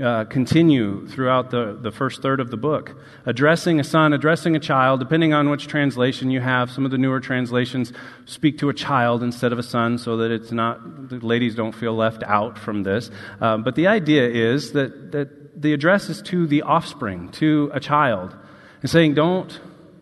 uh, 0.02 0.24
continue 0.26 1.06
throughout 1.08 1.50
the, 1.50 1.76
the 1.80 1.90
first 1.90 2.22
third 2.22 2.38
of 2.40 2.50
the 2.50 2.56
book. 2.56 2.96
Addressing 3.26 3.80
a 3.80 3.84
son, 3.84 4.12
addressing 4.12 4.54
a 4.54 4.60
child, 4.60 5.00
depending 5.00 5.32
on 5.32 5.50
which 5.50 5.66
translation 5.66 6.30
you 6.30 6.40
have. 6.40 6.70
Some 6.70 6.84
of 6.84 6.90
the 6.90 6.98
newer 6.98 7.20
translations 7.20 7.92
speak 8.24 8.58
to 8.58 8.68
a 8.68 8.74
child 8.74 9.22
instead 9.22 9.52
of 9.52 9.58
a 9.58 9.62
son 9.62 9.98
so 9.98 10.18
that 10.18 10.30
it's 10.30 10.52
not, 10.52 11.08
the 11.08 11.18
ladies 11.18 11.54
don't 11.54 11.74
feel 11.74 11.94
left 11.94 12.22
out 12.22 12.58
from 12.58 12.84
this. 12.84 13.10
Uh, 13.40 13.56
but 13.56 13.74
the 13.74 13.88
idea 13.88 14.28
is 14.28 14.72
that, 14.72 15.12
that 15.12 15.60
the 15.60 15.72
address 15.72 16.08
is 16.08 16.22
to 16.22 16.46
the 16.46 16.62
offspring, 16.62 17.30
to 17.32 17.70
a 17.74 17.80
child, 17.80 18.36
and 18.82 18.90
saying, 18.90 19.14
don't, 19.14 19.60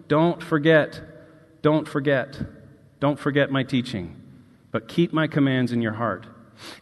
don't 0.08 0.42
forget, 0.42 1.00
don't 1.62 1.88
forget, 1.88 2.38
don't 3.00 3.18
forget 3.18 3.50
my 3.50 3.62
teaching, 3.62 4.20
but 4.70 4.88
keep 4.88 5.12
my 5.14 5.26
commands 5.26 5.72
in 5.72 5.80
your 5.80 5.94
heart. 5.94 6.26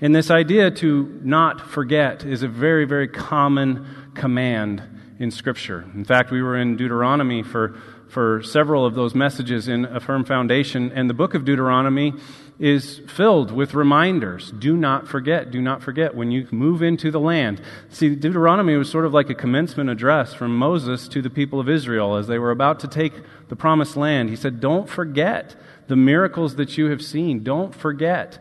And 0.00 0.14
this 0.14 0.30
idea 0.30 0.70
to 0.72 1.20
not 1.22 1.60
forget 1.60 2.24
is 2.24 2.42
a 2.42 2.48
very, 2.48 2.84
very 2.84 3.08
common 3.08 3.86
command 4.14 4.82
in 5.18 5.30
Scripture. 5.30 5.84
In 5.94 6.04
fact, 6.04 6.30
we 6.30 6.42
were 6.42 6.56
in 6.56 6.76
Deuteronomy 6.76 7.42
for, 7.42 7.76
for 8.08 8.42
several 8.42 8.84
of 8.84 8.94
those 8.94 9.14
messages 9.14 9.68
in 9.68 9.84
A 9.84 10.00
Firm 10.00 10.24
Foundation, 10.24 10.92
and 10.92 11.08
the 11.08 11.14
book 11.14 11.34
of 11.34 11.44
Deuteronomy 11.44 12.14
is 12.58 13.00
filled 13.08 13.50
with 13.50 13.74
reminders. 13.74 14.52
Do 14.52 14.76
not 14.76 15.08
forget, 15.08 15.50
do 15.50 15.60
not 15.60 15.82
forget 15.82 16.14
when 16.14 16.30
you 16.30 16.46
move 16.52 16.82
into 16.82 17.10
the 17.10 17.18
land. 17.18 17.60
See, 17.88 18.14
Deuteronomy 18.14 18.76
was 18.76 18.88
sort 18.88 19.04
of 19.04 19.12
like 19.12 19.28
a 19.28 19.34
commencement 19.34 19.90
address 19.90 20.34
from 20.34 20.56
Moses 20.56 21.08
to 21.08 21.20
the 21.20 21.30
people 21.30 21.58
of 21.58 21.68
Israel 21.68 22.14
as 22.16 22.28
they 22.28 22.38
were 22.38 22.52
about 22.52 22.80
to 22.80 22.88
take 22.88 23.12
the 23.48 23.56
promised 23.56 23.96
land. 23.96 24.30
He 24.30 24.36
said, 24.36 24.60
Don't 24.60 24.88
forget 24.88 25.56
the 25.88 25.96
miracles 25.96 26.56
that 26.56 26.78
you 26.78 26.86
have 26.90 27.02
seen. 27.02 27.42
Don't 27.42 27.74
forget 27.74 28.38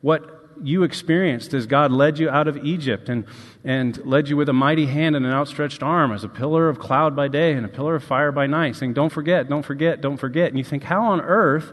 what 0.00 0.33
you 0.62 0.82
experienced 0.82 1.54
as 1.54 1.66
God 1.66 1.92
led 1.92 2.18
you 2.18 2.28
out 2.28 2.48
of 2.48 2.64
Egypt 2.64 3.08
and, 3.08 3.24
and 3.64 3.96
led 4.06 4.28
you 4.28 4.36
with 4.36 4.48
a 4.48 4.52
mighty 4.52 4.86
hand 4.86 5.16
and 5.16 5.24
an 5.24 5.32
outstretched 5.32 5.82
arm 5.82 6.12
as 6.12 6.24
a 6.24 6.28
pillar 6.28 6.68
of 6.68 6.78
cloud 6.78 7.16
by 7.16 7.28
day 7.28 7.52
and 7.52 7.64
a 7.64 7.68
pillar 7.68 7.94
of 7.94 8.04
fire 8.04 8.32
by 8.32 8.46
night, 8.46 8.76
saying, 8.76 8.94
Don't 8.94 9.10
forget, 9.10 9.48
don't 9.48 9.64
forget, 9.64 10.00
don't 10.00 10.16
forget. 10.16 10.48
And 10.48 10.58
you 10.58 10.64
think, 10.64 10.84
How 10.84 11.04
on 11.04 11.20
earth 11.20 11.72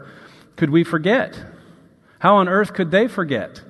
could 0.56 0.70
we 0.70 0.84
forget? 0.84 1.38
How 2.18 2.36
on 2.36 2.48
earth 2.48 2.74
could 2.74 2.90
they 2.90 3.08
forget? 3.08 3.62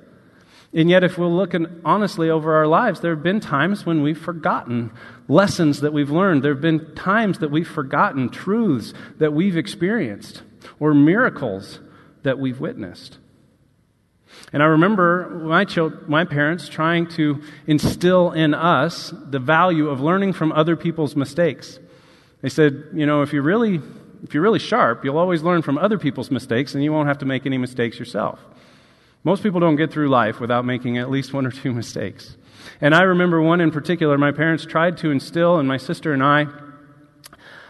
And 0.73 0.89
yet, 0.89 1.03
if 1.03 1.19
we're 1.19 1.27
looking 1.27 1.67
honestly 1.85 2.31
over 2.31 2.55
our 2.55 2.65
lives, 2.65 2.99
there 2.99 3.13
have 3.13 3.23
been 3.23 3.39
times 3.39 3.85
when 3.85 4.01
we've 4.01 4.17
forgotten 4.17 4.91
lessons 5.27 5.81
that 5.81 5.93
we've 5.93 6.09
learned. 6.09 6.43
There 6.43 6.53
have 6.53 6.61
been 6.61 6.95
times 6.95 7.39
that 7.39 7.51
we've 7.51 7.67
forgotten 7.67 8.29
truths 8.29 8.93
that 9.19 9.33
we've 9.33 9.55
experienced 9.55 10.41
or 10.79 10.95
miracles 10.95 11.79
that 12.23 12.39
we've 12.39 12.59
witnessed. 12.59 13.19
And 14.53 14.61
I 14.61 14.67
remember 14.67 15.29
my, 15.43 15.65
child, 15.65 16.07
my 16.07 16.25
parents 16.25 16.69
trying 16.69 17.07
to 17.09 17.41
instill 17.65 18.31
in 18.31 18.53
us 18.53 19.11
the 19.25 19.39
value 19.39 19.89
of 19.89 19.99
learning 19.99 20.33
from 20.33 20.51
other 20.51 20.75
people's 20.75 21.15
mistakes. 21.15 21.79
They 22.41 22.49
said, 22.49 22.83
you 22.93 23.07
know, 23.07 23.23
if 23.23 23.33
you're 23.33 23.41
really, 23.41 23.81
if 24.23 24.33
you're 24.33 24.43
really 24.43 24.59
sharp, 24.59 25.03
you'll 25.03 25.17
always 25.17 25.41
learn 25.41 25.63
from 25.63 25.79
other 25.79 25.97
people's 25.97 26.29
mistakes 26.29 26.75
and 26.75 26.83
you 26.83 26.93
won't 26.93 27.07
have 27.07 27.17
to 27.19 27.25
make 27.25 27.47
any 27.47 27.57
mistakes 27.57 27.97
yourself. 27.97 28.39
Most 29.23 29.41
people 29.41 29.59
don't 29.59 29.75
get 29.75 29.91
through 29.91 30.09
life 30.09 30.39
without 30.39 30.65
making 30.65 30.99
at 30.99 31.09
least 31.09 31.33
one 31.33 31.47
or 31.47 31.51
two 31.51 31.73
mistakes. 31.81 32.37
And 32.79 32.93
I 32.93 33.01
remember 33.01 33.41
one 33.41 33.59
in 33.59 33.71
particular, 33.71 34.19
my 34.19 34.31
parents 34.31 34.65
tried 34.65 34.97
to 34.97 35.09
instill 35.09 35.57
in 35.59 35.65
my 35.65 35.77
sister 35.77 36.13
and 36.13 36.23
I 36.23 36.47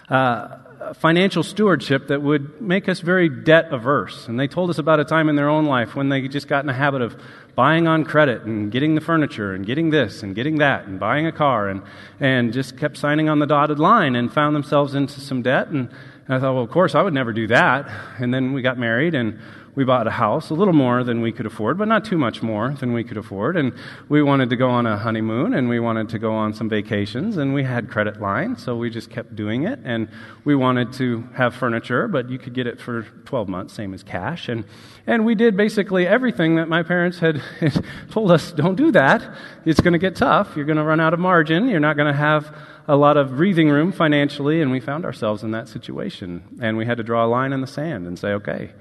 uh, 0.10 0.58
financial 0.94 1.44
stewardship 1.44 2.08
that 2.08 2.22
would 2.22 2.62
make 2.62 2.90
us 2.90 3.00
very 3.00 3.30
debt 3.30 3.72
averse. 3.72 4.28
And 4.28 4.40
they 4.40 4.48
told 4.48 4.70
us 4.70 4.78
about 4.78 5.00
a 5.00 5.06
time 5.06 5.30
in 5.30 5.36
their 5.36 5.50
own 5.50 5.66
life 5.66 5.96
when 5.96 6.10
they 6.10 6.28
just 6.28 6.48
got 6.48 6.62
in 6.62 6.68
the 6.68 6.74
habit 6.74 7.02
of 7.02 7.16
buying 7.56 7.88
on 7.88 8.04
credit 8.04 8.44
and 8.44 8.72
getting 8.72 8.96
the 8.96 9.02
furniture 9.02 9.54
and 9.54 9.66
getting 9.66 9.90
this 9.90 10.24
and 10.24 10.36
getting 10.36 10.58
that 10.58 10.86
and 10.86 11.00
buying 11.00 11.28
a 11.28 11.32
car 11.32 11.70
and, 11.70 11.82
and 12.20 12.54
just 12.54 12.78
kept 12.78 12.98
signing 12.98 13.30
on 13.30 13.40
the 13.40 13.46
dotted 13.46 13.80
line 13.80 14.16
and 14.16 14.34
found 14.34 14.56
themselves 14.56 14.96
into 14.96 15.20
some 15.20 15.42
debt. 15.42 15.68
And, 15.68 15.90
and 16.26 16.36
I 16.36 16.40
thought, 16.40 16.54
well, 16.54 16.64
of 16.64 16.72
course, 16.72 16.96
I 16.96 17.02
would 17.02 17.14
never 17.14 17.34
do 17.34 17.48
that. 17.48 17.90
And 18.20 18.34
then 18.34 18.54
we 18.54 18.62
got 18.62 18.78
married 18.78 19.16
and 19.16 19.40
we 19.76 19.84
bought 19.84 20.06
a 20.06 20.12
house, 20.12 20.50
a 20.50 20.54
little 20.54 20.74
more 20.74 21.04
than 21.04 21.22
we 21.22 21.32
could 21.32 21.46
afford, 21.46 21.78
but 21.78 21.88
not 21.88 22.06
too 22.06 22.18
much 22.18 22.44
more 22.44 22.72
than 22.80 22.94
we 22.94 23.04
could 23.04 23.18
afford. 23.18 23.58
And 23.58 23.74
we 24.08 24.22
wanted 24.22 24.50
to 24.52 24.56
go 24.56 24.70
on 24.70 24.86
a 24.86 24.98
honeymoon 24.98 25.54
and 25.54 25.68
we 25.68 25.80
wanted 25.80 26.10
to 26.10 26.20
go 26.20 26.34
on 26.34 26.54
some 26.54 26.70
vacations 26.70 27.38
and 27.38 27.54
we 27.54 27.64
had 27.64 27.90
credit 27.90 28.22
lines, 28.22 28.62
so 28.62 28.76
we 28.76 28.90
just 28.90 29.10
kept 29.10 29.36
doing 29.36 29.64
it. 29.64 29.80
And 29.84 30.10
we 30.46 30.56
wanted 30.56 30.94
to 30.94 31.28
have 31.34 31.56
furniture, 31.56 32.08
but 32.08 32.30
you 32.30 32.38
could 32.38 32.54
get 32.54 32.68
it 32.68 32.80
for 32.80 33.04
12 33.26 33.50
months, 33.50 33.74
same 33.74 33.94
as 33.94 34.04
cash. 34.04 34.48
And, 34.48 34.66
and 35.08 35.26
we 35.26 35.34
did 35.34 35.58
basically 35.58 36.06
everything 36.06 36.56
that 36.56 36.68
my 36.68 36.84
parents 36.84 37.18
had 37.20 37.42
told 38.12 38.32
us 38.32 38.52
don't 38.52 38.76
do 38.76 38.92
that. 38.92 39.28
It's 39.66 39.80
going 39.80 39.94
to 39.94 40.00
get 40.00 40.16
tough. 40.16 40.56
You're 40.56 40.66
going 40.66 40.78
to 40.78 40.84
run 40.84 41.00
out 41.00 41.14
of 41.14 41.20
margin. 41.20 41.68
You're 41.68 41.80
not 41.80 41.98
going 41.98 42.12
to 42.12 42.18
have 42.18 42.56
a 42.88 42.96
lot 42.96 43.18
of 43.18 43.38
breathing 43.38 43.70
room 43.70 43.92
financially. 43.92 44.62
And 44.62 44.72
we 44.72 44.80
found 44.80 45.04
ourselves 45.04 45.42
in 45.42 45.52
that 45.52 45.68
situation. 45.68 46.60
And 46.62 46.78
we 46.78 46.86
had 46.86 46.98
to 46.98 47.04
draw 47.04 47.26
a 47.26 47.28
line 47.28 47.54
in 47.54 47.62
the 47.62 47.68
sand 47.68 48.06
and 48.06 48.20
say, 48.20 48.34
okay, 48.34 48.72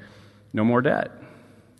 no 0.53 0.65
more 0.65 0.83
debt. 0.83 1.11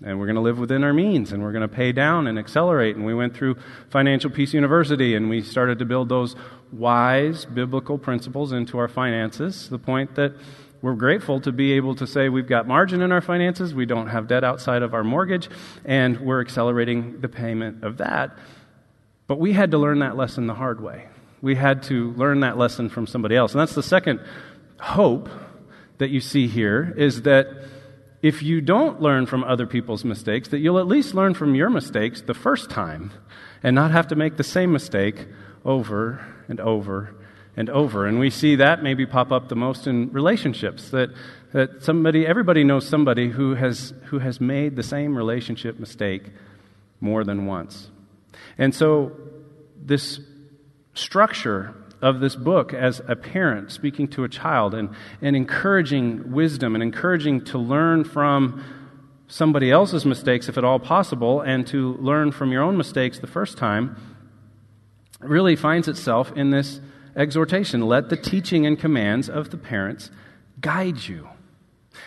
And 0.05 0.19
we're 0.19 0.27
going 0.27 0.37
to 0.37 0.43
live 0.43 0.59
within 0.59 0.83
our 0.83 0.93
means 0.93 1.33
and 1.33 1.43
we're 1.43 1.53
going 1.53 1.63
to 1.63 1.69
pay 1.69 1.93
down 1.93 2.27
and 2.27 2.39
accelerate. 2.39 2.97
And 2.97 3.07
we 3.07 3.15
went 3.15 3.37
through 3.37 3.57
Financial 3.89 4.31
Peace 4.31 4.53
University 4.53 5.15
and 5.15 5.29
we 5.29 5.43
started 5.43 5.79
to 5.79 5.85
build 5.85 6.09
those 6.09 6.35
wise 6.73 7.45
biblical 7.45 7.99
principles 7.99 8.53
into 8.53 8.79
our 8.79 8.89
finances. 8.89 9.69
The 9.69 9.79
point 9.79 10.17
that 10.17 10.33
we're 10.83 10.95
grateful 10.95 11.41
to 11.43 11.53
be 11.53 11.73
able 11.73 11.95
to 11.95 12.07
say 12.09 12.29
we've 12.29 12.49
got 12.49 12.67
margin 12.67 13.01
in 13.03 13.13
our 13.13 13.21
finances, 13.21 13.73
we 13.73 13.87
don't 13.87 14.09
have 14.09 14.27
debt 14.27 14.43
outside 14.43 14.83
of 14.83 14.95
our 14.95 15.05
mortgage, 15.05 15.49
and 15.85 16.21
we're 16.21 16.41
accelerating 16.41 17.21
the 17.21 17.29
payment 17.29 17.85
of 17.85 17.99
that. 17.99 18.37
But 19.29 19.39
we 19.39 19.53
had 19.53 19.71
to 19.71 19.79
learn 19.79 20.01
that 20.01 20.17
lesson 20.17 20.49
the 20.49 20.55
hard 20.55 20.81
way. 20.81 21.07
We 21.41 21.55
had 21.55 21.85
to 21.85 22.11
learn 22.15 22.41
that 22.41 22.59
lesson 22.59 22.89
from 22.89 23.07
somebody 23.07 23.37
else. 23.37 23.53
And 23.53 23.61
that's 23.61 23.77
the 23.77 23.83
second 23.83 24.21
hope 24.81 25.29
that 25.99 26.11
you 26.11 26.21
see 26.21 26.49
here 26.49 26.93
is 26.97 27.23
that 27.23 27.47
if 28.23 28.43
you 28.43 28.61
don't 28.61 29.03
learn 29.03 29.27
from 29.27 29.43
other 29.43 29.67
people's 29.67 30.05
mistakes, 30.05 30.49
that 30.49 30.59
you'll 30.59 30.79
at 30.79 30.87
least 30.87 31.13
learn 31.15 31.35
from 31.35 31.55
your 31.57 31.69
mistakes 31.69 32.23
the 32.23 32.35
first 32.35 32.71
time 32.71 33.11
and 33.63 33.75
not 33.75 33.91
have 33.91 34.07
to 34.09 34.17
make 34.17 34.37
the 34.37 34.45
same 34.45 34.73
mistake 34.73 35.27
over 35.65 36.25
and 36.49 36.61
over 36.61 37.15
and 37.57 37.69
over. 37.69 38.07
And 38.07 38.21
we 38.21 38.31
see 38.31 38.57
that 38.57 38.83
maybe 38.83 39.07
pop 39.07 39.33
up 39.33 39.49
the 39.49 39.57
most 39.57 39.87
in 39.87 40.13
relationships 40.13 40.91
that, 40.91 41.11
that 41.53 41.83
somebody, 41.83 42.27
everybody 42.27 42.63
knows 42.63 42.89
somebody 42.89 43.29
who 43.29 43.57
has, 43.57 43.93
who 44.05 44.21
has 44.21 44.41
made 44.41 44.77
the 44.77 44.83
same 44.83 45.17
relationship 45.17 45.79
mistake 45.79 46.31
more 47.01 47.25
than 47.25 47.47
once. 47.47 47.91
And 48.57 48.75
so, 48.75 49.13
this 49.85 50.21
structure 50.95 51.75
of 52.03 52.21
this 52.21 52.35
book 52.37 52.75
as 52.75 53.01
a 53.07 53.15
parent 53.15 53.71
speaking 53.71 54.09
to 54.09 54.25
a 54.25 54.29
child 54.29 54.75
and, 54.75 54.91
and 55.23 55.37
encouraging 55.37 56.33
wisdom 56.33 56.75
and 56.75 56.83
encouraging 56.83 57.45
to 57.45 57.59
learn 57.59 58.05
from 58.05 58.63
somebody 59.29 59.71
else's 59.71 60.05
mistakes, 60.05 60.49
if 60.49 60.59
at 60.59 60.65
all 60.65 60.79
possible, 60.79 61.41
and 61.41 61.67
to 61.67 61.95
learn 61.95 62.33
from 62.33 62.53
your 62.53 62.63
own 62.63 62.77
mistakes 62.77 63.21
the 63.21 63.27
first 63.27 63.57
time, 63.57 63.97
really 65.21 65.57
finds 65.57 65.89
itself 65.89 66.33
in 66.37 66.51
this 66.51 66.81
exhortation 67.17 67.81
let 67.83 68.09
the 68.09 68.17
teaching 68.17 68.67
and 68.67 68.79
commands 68.79 69.31
of 69.31 69.51
the 69.51 69.57
parents 69.57 70.11
guide 70.61 71.07
you. 71.07 71.29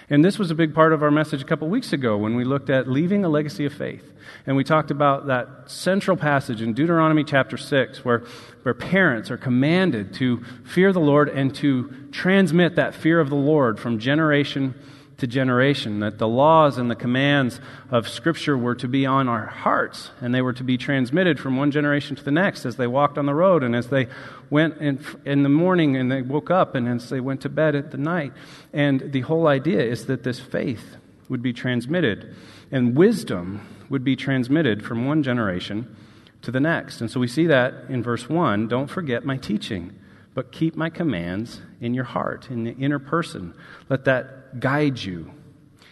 And 0.10 0.24
this 0.24 0.38
was 0.38 0.51
a 0.51 0.56
big 0.56 0.74
part 0.74 0.94
of 0.94 1.01
our 1.01 1.12
message 1.12 1.42
a 1.42 1.46
couple 1.46 1.68
weeks 1.68 1.94
ago 1.94 2.18
when 2.18 2.36
we 2.36 2.44
looked 2.44 2.70
at 2.70 2.88
leaving 2.88 3.25
a 3.25 3.30
legacy 3.30 3.65
of 3.65 3.74
faith. 3.74 4.13
And 4.46 4.56
we 4.56 4.63
talked 4.63 4.92
about 4.92 5.27
that 5.27 5.48
central 5.68 6.18
passage 6.18 6.62
in 6.62 6.74
Deuteronomy 6.74 7.24
chapter 7.24 7.58
6 7.58 8.06
where, 8.06 8.24
where 8.63 8.74
parents 8.74 9.32
are 9.32 9.38
commanded 9.38 10.13
to 10.15 10.44
fear 10.63 10.94
the 10.94 11.00
Lord 11.00 11.30
and 11.30 11.54
to 11.56 11.94
transmit 12.12 12.75
that 12.75 12.94
fear 12.94 13.20
of 13.20 13.30
the 13.30 13.36
Lord 13.36 13.80
from 13.80 14.00
generation 14.00 14.75
to 15.17 15.27
generation, 15.27 16.00
that 16.00 16.17
the 16.17 16.27
laws 16.27 16.77
and 16.77 16.91
the 16.91 16.95
commands 16.95 17.60
of 17.89 18.07
Scripture 18.07 18.57
were 18.57 18.75
to 18.75 18.88
be 18.88 19.05
on 19.05 19.29
our 19.29 19.45
hearts, 19.45 20.12
and 20.22 20.34
they 20.34 20.41
were 20.41 20.53
to 20.53 20.63
be 20.63 20.77
transmitted 20.77 21.39
from 21.39 21.55
one 21.55 21.72
generation 21.72 22.15
to 22.15 22.24
the 22.24 22.31
next 22.31 22.65
as 22.65 22.75
they 22.75 22.88
walked 22.88 23.17
on 23.17 23.25
the 23.25 23.34
road 23.34 23.63
and 23.63 23.75
as 23.75 23.88
they 23.88 24.07
went 24.50 24.77
in, 24.77 25.03
in 25.24 25.43
the 25.43 25.50
morning 25.50 25.95
and 25.95 26.12
they 26.12 26.22
woke 26.22 26.51
up 26.51 26.75
and 26.75 26.88
as 26.88 27.10
they 27.10 27.22
went 27.22 27.41
to 27.41 27.50
bed 27.50 27.75
at 27.75 27.91
the 27.91 27.98
night. 27.98 28.34
And 28.74 29.12
the 29.12 29.22
whole 29.22 29.48
idea 29.48 29.81
is 29.81 30.05
that 30.07 30.24
this 30.24 30.39
faith 30.39 30.98
would 31.29 31.41
be 31.41 31.53
transmitted, 31.53 32.36
and 32.72 32.95
wisdom 32.95 33.65
would 33.89 34.03
be 34.03 34.15
transmitted 34.15 34.84
from 34.84 35.05
one 35.05 35.24
generation 35.24 35.95
to 36.41 36.51
the 36.51 36.60
next. 36.60 37.01
And 37.01 37.10
so 37.10 37.19
we 37.19 37.27
see 37.27 37.48
that 37.48 37.74
in 37.89 38.03
verse 38.03 38.29
1 38.29 38.67
don't 38.67 38.88
forget 38.88 39.25
my 39.25 39.38
teaching 39.38 39.93
but 40.36 40.51
keep 40.51 40.75
my 40.75 40.89
commands 40.89 41.62
in 41.81 41.95
your 41.95 42.03
heart, 42.03 42.51
in 42.51 42.65
the 42.65 42.74
inner 42.74 43.00
person. 43.00 43.55
Let 43.89 44.05
that 44.05 44.45
guide 44.60 45.02
you, 45.04 45.32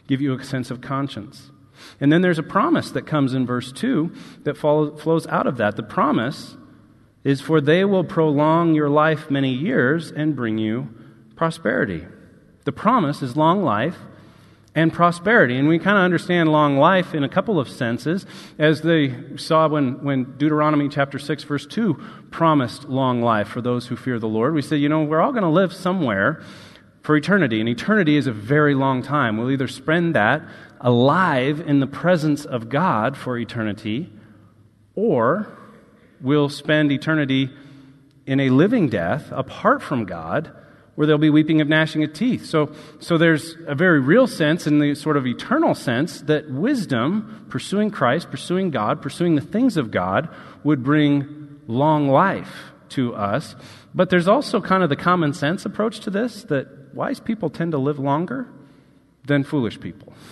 give 0.08 0.22
you 0.22 0.34
a 0.34 0.44
sense 0.44 0.72
of 0.72 0.82
conscience. 0.82 1.52
And 2.00 2.12
then 2.12 2.22
there's 2.22 2.40
a 2.40 2.44
promise 2.44 2.92
that 2.92 3.06
comes 3.08 3.34
in 3.34 3.46
verse 3.46 3.72
2 3.72 4.12
that 4.44 4.58
follow, 4.58 4.96
flows 4.96 5.28
out 5.28 5.48
of 5.48 5.58
that. 5.58 5.76
The 5.76 5.84
promise 5.84 6.56
is 7.24 7.42
for 7.42 7.62
they 7.62 7.86
will 7.86 8.04
prolong 8.04 8.74
your 8.74 8.90
life 8.90 9.30
many 9.30 9.54
years 9.54 10.12
and 10.12 10.36
bring 10.36 10.58
you 10.58 10.90
prosperity. 11.36 12.06
The 12.66 12.72
promise 12.72 13.22
is 13.22 13.36
long 13.36 13.64
life 13.64 13.98
and 14.76 14.92
prosperity. 14.92 15.58
And 15.58 15.68
we 15.68 15.78
kind 15.78 15.98
of 15.98 16.04
understand 16.04 16.52
long 16.52 16.78
life 16.78 17.14
in 17.14 17.24
a 17.24 17.30
couple 17.30 17.60
of 17.60 17.70
senses, 17.70 18.26
as 18.58 18.82
they 18.82 19.38
saw 19.38 19.68
when, 19.68 20.04
when 20.04 20.36
Deuteronomy 20.38 20.90
chapter 20.90 21.20
6, 21.20 21.44
verse 21.44 21.66
2 21.66 21.94
promised 22.32 22.90
long 22.90 23.22
life 23.22 23.48
for 23.48 23.62
those 23.62 23.88
who 23.88 23.96
fear 23.96 24.20
the 24.20 24.28
Lord. 24.28 24.54
We 24.54 24.62
said, 24.62 24.80
you 24.80 24.90
know, 24.90 25.04
we're 25.04 25.22
all 25.22 25.32
going 25.32 25.44
to 25.44 25.50
live 25.50 25.74
somewhere 25.74 26.42
for 27.04 27.18
eternity, 27.18 27.60
and 27.60 27.68
eternity 27.68 28.16
is 28.16 28.28
a 28.28 28.32
very 28.32 28.74
long 28.74 29.04
time. 29.04 29.38
We'll 29.38 29.52
either 29.52 29.68
spend 29.68 30.16
that 30.16 30.42
alive 30.80 31.60
in 31.60 31.82
the 31.82 31.88
presence 31.88 32.46
of 32.46 32.70
God 32.70 33.18
for 33.18 33.38
eternity, 33.38 34.10
or 34.96 35.56
we'll 36.22 36.48
spend 36.48 36.94
eternity 36.94 37.50
in 38.26 38.40
a 38.40 38.50
living 38.50 38.88
death 38.88 39.28
apart 39.32 39.84
from 39.84 40.06
God 40.06 40.52
where 40.96 41.06
there'll 41.08 41.20
be 41.20 41.30
weeping 41.30 41.60
of 41.60 41.68
gnashing 41.68 42.04
of 42.04 42.14
teeth. 42.14 42.46
So, 42.46 42.72
so 43.00 43.18
there's 43.18 43.58
a 43.66 43.76
very 43.76 44.00
real 44.00 44.28
sense, 44.28 44.68
in 44.68 44.80
the 44.80 44.96
sort 44.96 45.18
of 45.18 45.26
eternal 45.26 45.76
sense, 45.76 46.22
that 46.22 46.50
wisdom, 46.50 47.48
pursuing 47.50 47.90
Christ, 47.90 48.30
pursuing 48.30 48.70
God, 48.70 49.02
pursuing 49.02 49.36
the 49.36 49.42
things 49.42 49.76
of 49.76 49.92
God, 49.92 50.30
would 50.64 50.84
bring 50.84 51.60
long 51.68 52.08
life 52.08 52.72
to 52.90 53.16
us. 53.16 53.56
But 53.94 54.10
there's 54.10 54.28
also 54.28 54.62
kind 54.62 54.84
of 54.84 54.90
the 54.90 54.96
common 54.96 55.34
sense 55.34 55.66
approach 55.66 56.00
to 56.02 56.12
this 56.12 56.44
that 56.44 56.83
wise 56.94 57.20
people 57.20 57.50
tend 57.50 57.72
to 57.72 57.78
live 57.78 58.00
longer 58.00 58.48
than 59.26 59.44
foolish 59.44 59.80
people. 59.80 60.14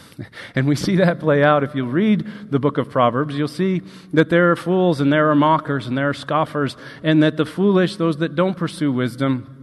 And 0.54 0.68
we 0.68 0.76
see 0.76 0.98
that 0.98 1.20
play 1.20 1.44
out. 1.44 1.64
If 1.64 1.74
you 1.74 1.86
read 1.86 2.28
the 2.52 2.60
book 2.60 2.78
of 2.78 2.92
Proverbs, 2.92 3.36
you'll 3.36 3.48
see 3.48 3.82
that 4.14 4.30
there 4.30 4.52
are 4.52 4.56
fools 4.56 5.02
and 5.02 5.12
there 5.12 5.32
are 5.32 5.36
mockers 5.36 5.88
and 5.88 5.98
there 5.98 6.10
are 6.10 6.14
scoffers, 6.14 6.78
and 7.02 7.24
that 7.24 7.38
the 7.38 7.46
foolish, 7.46 7.96
those 7.96 8.18
that 8.18 8.36
don't 8.36 8.56
pursue 8.56 8.92
wisdom, 8.92 9.62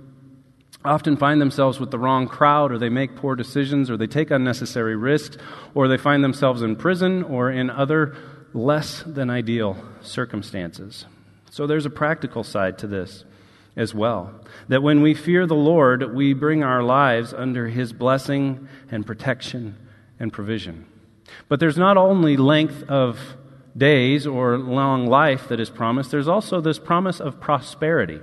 often 0.85 1.17
find 1.17 1.41
themselves 1.41 1.79
with 1.79 1.93
the 1.93 1.99
wrong 1.99 2.27
crowd, 2.27 2.73
or 2.73 2.79
they 2.79 2.89
make 2.89 3.15
poor 3.15 3.37
decisions, 3.37 3.89
or 3.89 3.97
they 3.97 4.07
take 4.09 4.33
unnecessary 4.33 4.97
risks, 4.97 5.37
or 5.75 5.87
they 5.87 5.97
find 5.97 6.25
themselves 6.25 6.63
in 6.63 6.75
prison 6.75 7.23
or 7.23 7.51
in 7.51 7.71
other 7.71 8.17
less 8.53 9.03
than 9.05 9.31
ideal 9.31 9.77
circumstances. 10.01 11.05
So 11.51 11.67
there's 11.67 11.87
a 11.87 11.91
practical 11.91 12.43
side 12.43 12.79
to 12.79 12.87
this 12.87 13.25
as 13.79 13.95
well. 13.95 14.35
That 14.69 14.83
when 14.83 15.01
we 15.01 15.15
fear 15.15 15.47
the 15.47 15.55
Lord, 15.55 16.15
we 16.15 16.35
bring 16.35 16.63
our 16.63 16.83
lives 16.83 17.33
under 17.33 17.69
His 17.69 17.95
blessing 17.95 18.69
and 18.91 19.07
protection 19.07 19.77
and 20.21 20.33
provision. 20.33 20.85
But 21.49 21.61
there's 21.61 21.79
not 21.79 21.97
only 21.97 22.37
length 22.37 22.83
of 22.89 23.37
days 23.77 24.27
or 24.27 24.59
long 24.59 25.07
life 25.07 25.49
that 25.49 25.61
is 25.61 25.71
promised, 25.71 26.11
there's 26.11 26.29
also 26.29 26.61
this 26.61 26.79
promise 26.79 27.21
of 27.21 27.41
prosperity. 27.41 28.21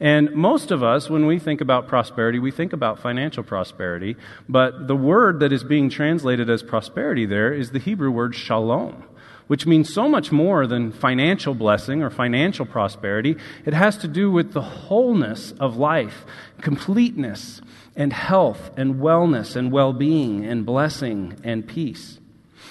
And 0.00 0.32
most 0.32 0.70
of 0.70 0.82
us, 0.82 1.08
when 1.08 1.26
we 1.26 1.38
think 1.38 1.60
about 1.60 1.86
prosperity, 1.86 2.38
we 2.38 2.50
think 2.50 2.72
about 2.72 2.98
financial 2.98 3.44
prosperity, 3.44 4.16
but 4.48 4.88
the 4.88 4.96
word 4.96 5.40
that 5.40 5.52
is 5.52 5.62
being 5.62 5.88
translated 5.88 6.50
as 6.50 6.62
prosperity 6.62 7.26
there 7.26 7.52
is 7.52 7.70
the 7.70 7.78
Hebrew 7.78 8.10
word 8.10 8.34
shalom, 8.34 9.04
which 9.46 9.66
means 9.66 9.92
so 9.92 10.08
much 10.08 10.32
more 10.32 10.66
than 10.66 10.92
financial 10.92 11.54
blessing 11.54 12.02
or 12.02 12.10
financial 12.10 12.66
prosperity. 12.66 13.36
It 13.64 13.74
has 13.74 13.96
to 13.98 14.08
do 14.08 14.30
with 14.30 14.52
the 14.52 14.62
wholeness 14.62 15.52
of 15.52 15.76
life, 15.76 16.24
completeness, 16.60 17.60
and 17.96 18.12
health, 18.12 18.70
and 18.76 18.96
wellness, 18.96 19.56
and 19.56 19.70
well 19.70 19.92
being, 19.92 20.44
and 20.44 20.64
blessing, 20.66 21.36
and 21.44 21.66
peace. 21.66 22.18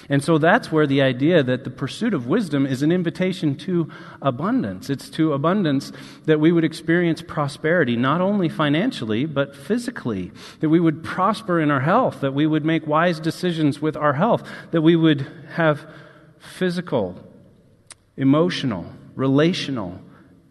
And 0.08 0.22
so 0.22 0.38
that's 0.38 0.70
where 0.70 0.86
the 0.86 1.00
idea 1.00 1.42
that 1.42 1.64
the 1.64 1.70
pursuit 1.70 2.12
of 2.12 2.26
wisdom 2.26 2.66
is 2.66 2.82
an 2.82 2.92
invitation 2.92 3.56
to 3.58 3.90
abundance. 4.20 4.90
It's 4.90 5.08
to 5.10 5.32
abundance 5.32 5.92
that 6.26 6.40
we 6.40 6.52
would 6.52 6.64
experience 6.64 7.22
prosperity, 7.22 7.96
not 7.96 8.20
only 8.20 8.48
financially, 8.48 9.24
but 9.24 9.56
physically. 9.56 10.30
That 10.60 10.68
we 10.68 10.80
would 10.80 11.02
prosper 11.02 11.60
in 11.60 11.70
our 11.70 11.80
health, 11.80 12.20
that 12.20 12.34
we 12.34 12.46
would 12.46 12.64
make 12.64 12.86
wise 12.86 13.18
decisions 13.18 13.80
with 13.80 13.96
our 13.96 14.12
health, 14.12 14.46
that 14.72 14.82
we 14.82 14.96
would 14.96 15.26
have 15.54 15.86
physical, 16.44 17.18
emotional, 18.16 18.86
relational, 19.14 20.00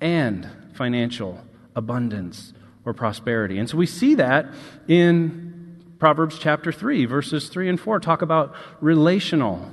and 0.02 0.48
financial 0.74 1.40
abundance 1.76 2.54
or 2.86 2.94
prosperity. 2.94 3.58
And 3.60 3.70
so 3.70 3.78
we 3.78 3.86
see 3.86 4.16
that 4.16 4.48
in 4.88 5.96
Proverbs 6.00 6.38
chapter 6.38 6.72
3, 6.72 7.06
verses 7.06 7.48
3 7.50 7.70
and 7.70 7.80
4 7.80 8.00
talk 8.00 8.22
about 8.22 8.54
relational 8.82 9.72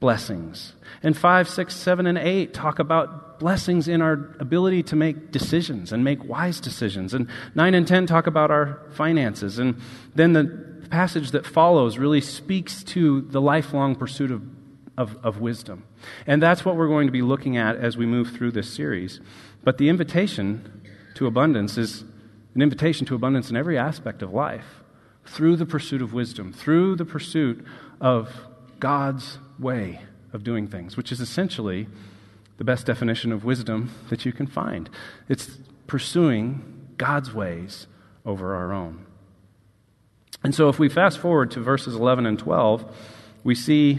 blessings. 0.00 0.74
And 1.02 1.16
5, 1.16 1.48
6, 1.48 1.74
7, 1.74 2.06
and 2.06 2.18
8 2.18 2.52
talk 2.52 2.78
about 2.78 3.38
blessings 3.38 3.88
in 3.88 4.02
our 4.02 4.34
ability 4.38 4.82
to 4.82 4.96
make 4.96 5.30
decisions 5.30 5.92
and 5.92 6.04
make 6.04 6.22
wise 6.24 6.60
decisions. 6.60 7.14
And 7.14 7.28
9 7.54 7.74
and 7.74 7.88
10 7.88 8.06
talk 8.06 8.26
about 8.26 8.50
our 8.50 8.82
finances. 8.90 9.58
And 9.58 9.80
then 10.14 10.34
the 10.34 10.86
passage 10.90 11.30
that 11.30 11.46
follows 11.46 11.96
really 11.96 12.20
speaks 12.20 12.82
to 12.84 13.22
the 13.22 13.40
lifelong 13.40 13.94
pursuit 13.94 14.30
of, 14.30 14.42
of, 15.00 15.16
of 15.24 15.40
wisdom. 15.40 15.84
And 16.26 16.42
that's 16.42 16.62
what 16.62 16.76
we're 16.76 16.86
going 16.86 17.06
to 17.08 17.12
be 17.12 17.22
looking 17.22 17.56
at 17.56 17.76
as 17.76 17.96
we 17.96 18.04
move 18.04 18.32
through 18.32 18.52
this 18.52 18.70
series. 18.70 19.18
But 19.64 19.78
the 19.78 19.88
invitation 19.88 20.82
to 21.14 21.26
abundance 21.26 21.78
is 21.78 22.04
an 22.54 22.60
invitation 22.60 23.06
to 23.06 23.14
abundance 23.14 23.48
in 23.48 23.56
every 23.56 23.78
aspect 23.78 24.20
of 24.20 24.34
life 24.34 24.82
through 25.24 25.56
the 25.56 25.64
pursuit 25.64 26.02
of 26.02 26.12
wisdom, 26.12 26.52
through 26.52 26.96
the 26.96 27.06
pursuit 27.06 27.64
of 27.98 28.30
God's 28.78 29.38
way 29.58 30.02
of 30.34 30.44
doing 30.44 30.66
things, 30.66 30.98
which 30.98 31.10
is 31.10 31.20
essentially 31.20 31.88
the 32.58 32.64
best 32.64 32.84
definition 32.84 33.32
of 33.32 33.42
wisdom 33.42 33.90
that 34.10 34.26
you 34.26 34.32
can 34.32 34.46
find. 34.46 34.90
It's 35.30 35.56
pursuing 35.86 36.92
God's 36.98 37.32
ways 37.32 37.86
over 38.26 38.54
our 38.54 38.70
own. 38.70 39.06
And 40.44 40.54
so, 40.54 40.68
if 40.68 40.78
we 40.78 40.90
fast 40.90 41.18
forward 41.18 41.50
to 41.52 41.60
verses 41.60 41.94
11 41.94 42.26
and 42.26 42.38
12, 42.38 42.96
we 43.44 43.54
see 43.54 43.98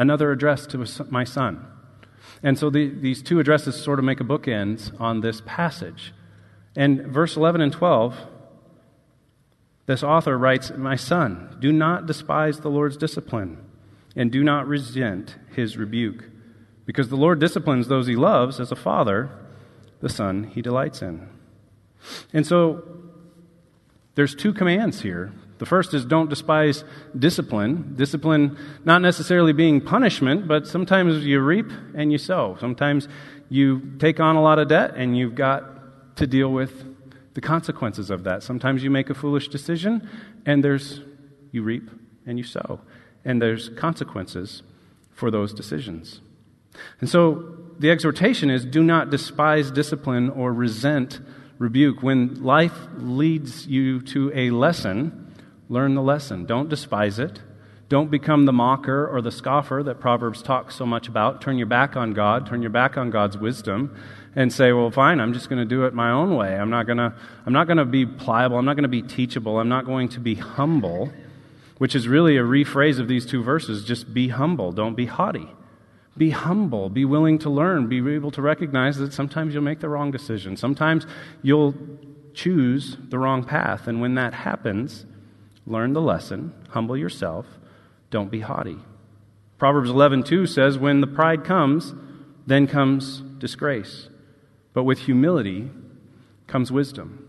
another 0.00 0.32
address 0.32 0.66
to 0.66 1.06
my 1.10 1.24
son. 1.24 1.66
And 2.42 2.58
so 2.58 2.70
the, 2.70 2.88
these 2.88 3.22
two 3.22 3.38
addresses 3.38 3.76
sort 3.76 3.98
of 3.98 4.04
make 4.04 4.18
a 4.18 4.24
bookend 4.24 4.98
on 4.98 5.20
this 5.20 5.42
passage. 5.44 6.14
And 6.74 7.06
verse 7.06 7.36
11 7.36 7.60
and 7.60 7.70
12, 7.70 8.16
this 9.84 10.02
author 10.02 10.38
writes, 10.38 10.72
My 10.74 10.96
son, 10.96 11.54
do 11.60 11.70
not 11.70 12.06
despise 12.06 12.60
the 12.60 12.70
Lord's 12.70 12.96
discipline, 12.96 13.58
and 14.16 14.32
do 14.32 14.42
not 14.42 14.66
resent 14.66 15.36
his 15.54 15.76
rebuke, 15.76 16.30
because 16.86 17.10
the 17.10 17.16
Lord 17.16 17.38
disciplines 17.38 17.88
those 17.88 18.06
he 18.06 18.16
loves 18.16 18.58
as 18.58 18.72
a 18.72 18.76
father, 18.76 19.30
the 20.00 20.08
son 20.08 20.44
he 20.44 20.62
delights 20.62 21.02
in. 21.02 21.28
And 22.32 22.46
so 22.46 22.84
there's 24.14 24.34
two 24.34 24.54
commands 24.54 25.02
here. 25.02 25.34
The 25.60 25.66
first 25.66 25.92
is 25.92 26.06
don't 26.06 26.30
despise 26.30 26.84
discipline. 27.16 27.92
Discipline 27.94 28.56
not 28.86 29.02
necessarily 29.02 29.52
being 29.52 29.82
punishment, 29.82 30.48
but 30.48 30.66
sometimes 30.66 31.24
you 31.26 31.38
reap 31.38 31.70
and 31.94 32.10
you 32.10 32.16
sow. 32.16 32.56
Sometimes 32.58 33.08
you 33.50 33.92
take 33.98 34.20
on 34.20 34.36
a 34.36 34.42
lot 34.42 34.58
of 34.58 34.68
debt 34.68 34.94
and 34.96 35.18
you've 35.18 35.34
got 35.34 36.16
to 36.16 36.26
deal 36.26 36.50
with 36.50 36.86
the 37.34 37.42
consequences 37.42 38.08
of 38.08 38.24
that. 38.24 38.42
Sometimes 38.42 38.82
you 38.82 38.90
make 38.90 39.10
a 39.10 39.14
foolish 39.14 39.48
decision 39.48 40.08
and 40.46 40.64
there's 40.64 41.02
you 41.52 41.62
reap 41.62 41.90
and 42.24 42.38
you 42.38 42.44
sow. 42.44 42.80
And 43.26 43.42
there's 43.42 43.68
consequences 43.68 44.62
for 45.12 45.30
those 45.30 45.52
decisions. 45.52 46.22
And 47.02 47.10
so 47.10 47.58
the 47.78 47.90
exhortation 47.90 48.48
is 48.48 48.64
do 48.64 48.82
not 48.82 49.10
despise 49.10 49.70
discipline 49.70 50.30
or 50.30 50.54
resent 50.54 51.20
rebuke. 51.58 52.02
When 52.02 52.42
life 52.42 52.78
leads 52.96 53.66
you 53.66 54.00
to 54.02 54.32
a 54.34 54.48
lesson, 54.50 55.29
learn 55.70 55.94
the 55.94 56.02
lesson. 56.02 56.44
Don't 56.44 56.68
despise 56.68 57.18
it. 57.18 57.40
Don't 57.88 58.10
become 58.10 58.44
the 58.44 58.52
mocker 58.52 59.06
or 59.06 59.22
the 59.22 59.32
scoffer 59.32 59.82
that 59.84 59.98
Proverbs 59.98 60.42
talks 60.42 60.76
so 60.76 60.84
much 60.84 61.08
about. 61.08 61.40
Turn 61.40 61.56
your 61.56 61.66
back 61.66 61.96
on 61.96 62.12
God, 62.12 62.46
turn 62.46 62.60
your 62.60 62.70
back 62.70 62.96
on 62.96 63.10
God's 63.10 63.38
wisdom, 63.38 63.96
and 64.36 64.52
say, 64.52 64.72
well, 64.72 64.90
fine, 64.90 65.18
I'm 65.20 65.32
just 65.32 65.48
going 65.48 65.58
to 65.58 65.64
do 65.64 65.84
it 65.84 65.94
my 65.94 66.10
own 66.10 66.36
way. 66.36 66.54
I'm 66.54 66.70
not 66.70 66.86
going 66.86 66.98
to, 66.98 67.84
be 67.84 68.06
pliable. 68.06 68.58
I'm 68.58 68.64
not 68.64 68.74
going 68.74 68.84
to 68.84 68.88
be 68.88 69.02
teachable. 69.02 69.58
I'm 69.58 69.68
not 69.68 69.86
going 69.86 70.08
to 70.10 70.20
be 70.20 70.36
humble, 70.36 71.12
which 71.78 71.96
is 71.96 72.06
really 72.06 72.36
a 72.36 72.42
rephrase 72.42 73.00
of 73.00 73.08
these 73.08 73.26
two 73.26 73.42
verses. 73.42 73.84
Just 73.84 74.14
be 74.14 74.28
humble. 74.28 74.70
Don't 74.70 74.94
be 74.94 75.06
haughty. 75.06 75.48
Be 76.16 76.30
humble. 76.30 76.90
Be 76.90 77.04
willing 77.04 77.38
to 77.40 77.50
learn. 77.50 77.88
Be 77.88 77.98
able 78.14 78.30
to 78.32 78.42
recognize 78.42 78.98
that 78.98 79.12
sometimes 79.12 79.54
you'll 79.54 79.64
make 79.64 79.80
the 79.80 79.88
wrong 79.88 80.12
decision. 80.12 80.56
Sometimes 80.56 81.06
you'll 81.42 81.74
choose 82.34 82.96
the 83.08 83.18
wrong 83.18 83.42
path. 83.42 83.88
And 83.88 84.00
when 84.00 84.14
that 84.14 84.32
happens, 84.32 85.06
learn 85.66 85.92
the 85.92 86.00
lesson. 86.00 86.52
Humble 86.70 86.96
yourself. 86.96 87.46
Don't 88.10 88.30
be 88.30 88.40
haughty. 88.40 88.78
Proverbs 89.58 89.90
11:2 89.90 90.46
says, 90.46 90.78
"When 90.78 91.00
the 91.00 91.06
pride 91.06 91.44
comes, 91.44 91.94
then 92.46 92.66
comes 92.66 93.20
disgrace, 93.38 94.08
but 94.72 94.84
with 94.84 95.00
humility 95.00 95.70
comes 96.46 96.72
wisdom." 96.72 97.26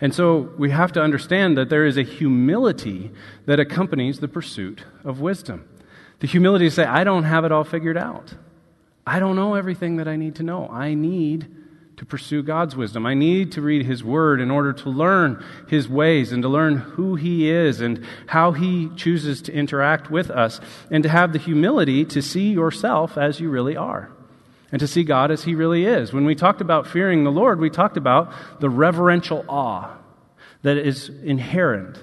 And 0.00 0.14
so 0.14 0.50
we 0.56 0.70
have 0.70 0.92
to 0.92 1.02
understand 1.02 1.56
that 1.56 1.68
there 1.68 1.84
is 1.84 1.96
a 1.96 2.02
humility 2.02 3.12
that 3.46 3.60
accompanies 3.60 4.20
the 4.20 4.28
pursuit 4.28 4.84
of 5.04 5.20
wisdom. 5.20 5.64
The 6.20 6.26
humility 6.26 6.66
to 6.66 6.70
say, 6.70 6.84
I 6.84 7.04
don't 7.04 7.24
have 7.24 7.44
it 7.44 7.52
all 7.52 7.64
figured 7.64 7.98
out. 7.98 8.34
I 9.06 9.18
don't 9.18 9.36
know 9.36 9.54
everything 9.54 9.96
that 9.96 10.08
I 10.08 10.16
need 10.16 10.36
to 10.36 10.42
know. 10.42 10.68
I 10.68 10.94
need 10.94 11.48
to 11.96 12.04
pursue 12.04 12.42
God's 12.42 12.74
wisdom. 12.74 13.06
I 13.06 13.14
need 13.14 13.52
to 13.52 13.62
read 13.62 13.86
His 13.86 14.02
Word 14.02 14.40
in 14.40 14.50
order 14.50 14.72
to 14.72 14.88
learn 14.88 15.44
His 15.68 15.88
ways 15.88 16.32
and 16.32 16.42
to 16.42 16.48
learn 16.48 16.76
who 16.76 17.14
He 17.14 17.50
is 17.50 17.80
and 17.80 18.04
how 18.26 18.52
He 18.52 18.90
chooses 18.96 19.42
to 19.42 19.52
interact 19.52 20.10
with 20.10 20.30
us 20.30 20.60
and 20.90 21.02
to 21.02 21.08
have 21.08 21.32
the 21.32 21.38
humility 21.38 22.04
to 22.06 22.20
see 22.22 22.52
yourself 22.52 23.16
as 23.16 23.40
you 23.40 23.48
really 23.48 23.76
are 23.76 24.10
and 24.72 24.80
to 24.80 24.88
see 24.88 25.04
God 25.04 25.30
as 25.30 25.44
He 25.44 25.54
really 25.54 25.86
is. 25.86 26.12
When 26.12 26.24
we 26.24 26.34
talked 26.34 26.60
about 26.60 26.86
fearing 26.86 27.22
the 27.22 27.30
Lord, 27.30 27.60
we 27.60 27.70
talked 27.70 27.96
about 27.96 28.32
the 28.60 28.70
reverential 28.70 29.44
awe 29.48 29.96
that 30.62 30.76
is 30.76 31.10
inherent 31.22 32.02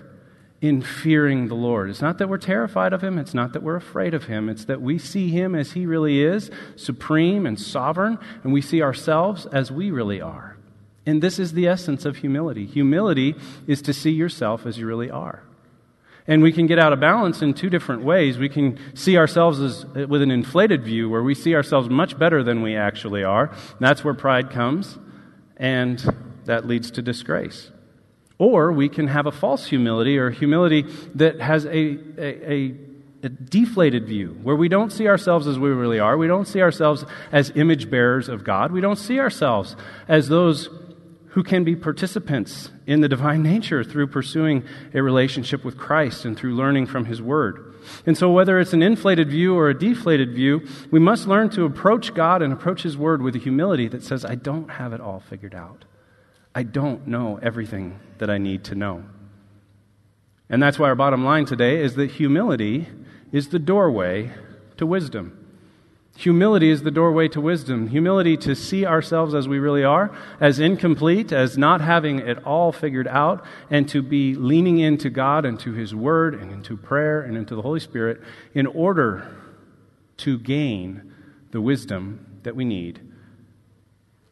in 0.62 0.80
fearing 0.80 1.48
the 1.48 1.56
Lord. 1.56 1.90
It's 1.90 2.04
not 2.04 2.20
that 2.20 2.30
we're 2.30 2.38
terrified 2.38 2.94
of 2.94 3.04
him, 3.04 3.18
it's 3.18 3.34
not 3.34 3.54
that 3.54 3.64
we're 3.64 3.76
afraid 3.76 4.14
of 4.14 4.26
him, 4.26 4.48
it's 4.48 4.66
that 4.66 4.82
we 4.82 5.00
see 5.00 5.30
him 5.30 5.56
as 5.56 5.72
he 5.72 5.88
really 5.88 6.22
is, 6.22 6.52
supreme 6.76 7.48
and 7.48 7.60
sovereign, 7.60 8.20
and 8.44 8.54
we 8.54 8.62
see 8.62 8.82
ourselves 8.82 9.48
as 9.48 9.72
we 9.72 9.90
really 9.90 10.22
are. 10.22 10.58
And 11.06 11.22
this 11.22 11.40
is 11.40 11.54
the 11.54 11.68
essence 11.68 12.06
of 12.06 12.18
humility. 12.18 12.68
Humility 12.68 13.36
is 13.66 13.82
to 13.82 13.94
see 13.94 14.12
yourself 14.12 14.68
as 14.68 14.78
you 14.78 14.86
really 14.86 15.10
are. 15.10 15.42
And 16.28 16.44
we 16.44 16.52
can 16.52 16.68
get 16.68 16.78
out 16.78 16.94
of 16.94 17.00
balance 17.00 17.42
in 17.42 17.56
two 17.56 17.72
different 17.72 18.04
ways. 18.04 18.38
We 18.38 18.48
can 18.48 18.78
see 18.94 19.18
ourselves 19.18 19.60
as, 19.60 19.86
with 20.08 20.22
an 20.22 20.30
inflated 20.30 20.84
view 20.84 21.10
where 21.10 21.24
we 21.24 21.34
see 21.34 21.56
ourselves 21.56 21.90
much 21.90 22.20
better 22.20 22.44
than 22.44 22.62
we 22.62 22.76
actually 22.76 23.24
are. 23.24 23.52
that's 23.80 24.04
where 24.04 24.14
pride 24.14 24.52
comes, 24.52 25.00
and 25.58 26.06
that 26.46 26.68
leads 26.68 26.92
to 26.92 27.02
disgrace. 27.02 27.72
Or 28.42 28.72
we 28.72 28.90
can 28.90 29.06
have 29.06 29.28
a 29.28 29.32
false 29.32 29.68
humility 29.68 30.18
or 30.18 30.32
humility 30.32 30.88
that 31.14 31.40
has 31.40 31.66
a, 31.66 31.70
a, 31.70 32.52
a, 32.52 32.76
a, 33.22 33.30
deflated 33.30 34.08
view, 34.08 34.36
where 34.42 34.56
we 34.56 34.68
don't 34.68 34.92
see 34.92 35.08
ourselves 35.08 35.46
as 35.46 35.60
we 35.60 35.70
really 35.70 36.00
are. 36.00 36.18
We 36.18 36.26
don't 36.26 36.48
see 36.48 36.60
ourselves 36.60 37.06
as 37.32 37.52
image 37.54 37.92
bearers 37.92 38.30
of 38.30 38.44
God. 38.44 38.72
We 38.72 38.82
don't 38.82 38.98
see 38.98 39.20
ourselves 39.20 39.76
as 40.08 40.28
those 40.28 40.70
who 41.28 41.44
can 41.44 41.64
be 41.64 41.76
participants 41.76 42.72
in 42.88 43.02
the 43.02 43.08
divine 43.08 43.44
nature 43.54 43.84
through 43.84 44.08
pursuing 44.08 44.64
a 44.92 45.04
relationship 45.04 45.64
with 45.64 45.78
Christ 45.78 46.26
and 46.26 46.36
through 46.36 46.56
learning 46.56 46.88
from 46.88 47.06
His 47.06 47.22
Word. 47.22 47.76
And 48.08 48.18
so, 48.18 48.32
whether 48.32 48.60
it's 48.60 48.74
an 48.74 48.82
inflated 48.82 49.30
view 49.30 49.56
or 49.56 49.70
a 49.70 49.78
deflated 49.78 50.34
view, 50.34 50.68
we 50.90 51.00
must 51.00 51.28
learn 51.28 51.52
to 51.52 51.66
approach 51.66 52.16
God 52.16 52.42
and 52.42 52.52
approach 52.52 52.82
His 52.82 52.98
Word 52.98 53.22
with 53.22 53.36
a 53.36 53.40
humility 53.40 53.88
that 53.90 54.04
says, 54.04 54.26
I 54.26 54.34
don't 54.34 54.72
have 54.72 54.94
it 54.94 55.00
all 55.00 55.20
figured 55.20 55.54
out. 55.54 55.86
I 56.54 56.64
don't 56.64 57.08
know 57.08 57.40
everything 57.42 58.00
that 58.18 58.30
I 58.30 58.38
need 58.38 58.64
to 58.66 58.76
know. 58.76 59.04
And 60.50 60.62
that's 60.62 60.78
why 60.78 60.90
our 60.90 60.96
bottom 60.96 61.24
line 61.24 61.46
today 61.46 61.82
is 61.82 61.96
that 61.96 62.12
humility 62.12 62.88
is 63.32 63.50
the 63.50 63.60
doorway 63.60 64.32
to 64.78 64.86
wisdom. 64.86 65.38
Humility 66.18 66.70
is 66.70 66.84
the 66.84 66.92
doorway 66.92 67.30
to 67.30 67.40
wisdom. 67.40 67.88
Humility 67.88 68.36
to 68.38 68.54
see 68.54 68.86
ourselves 68.86 69.34
as 69.34 69.48
we 69.48 69.60
really 69.60 69.86
are, 69.86 70.12
as 70.42 70.60
incomplete, 70.60 71.32
as 71.32 71.58
not 71.58 71.80
having 71.80 72.20
it 72.20 72.44
all 72.44 72.74
figured 72.74 73.08
out, 73.08 73.46
and 73.70 73.88
to 73.88 74.02
be 74.02 74.36
leaning 74.36 74.78
into 74.80 75.10
God 75.10 75.46
and 75.46 75.58
to 75.62 75.72
His 75.72 75.96
Word 75.96 76.36
and 76.36 76.52
into 76.52 76.76
prayer 76.76 77.22
and 77.22 77.38
into 77.38 77.56
the 77.56 77.62
Holy 77.62 77.80
Spirit 77.80 78.22
in 78.54 78.68
order 78.68 79.36
to 80.18 80.38
gain 80.38 81.14
the 81.52 81.62
wisdom 81.62 82.26
that 82.44 82.58
we 82.58 82.66
need 82.66 83.00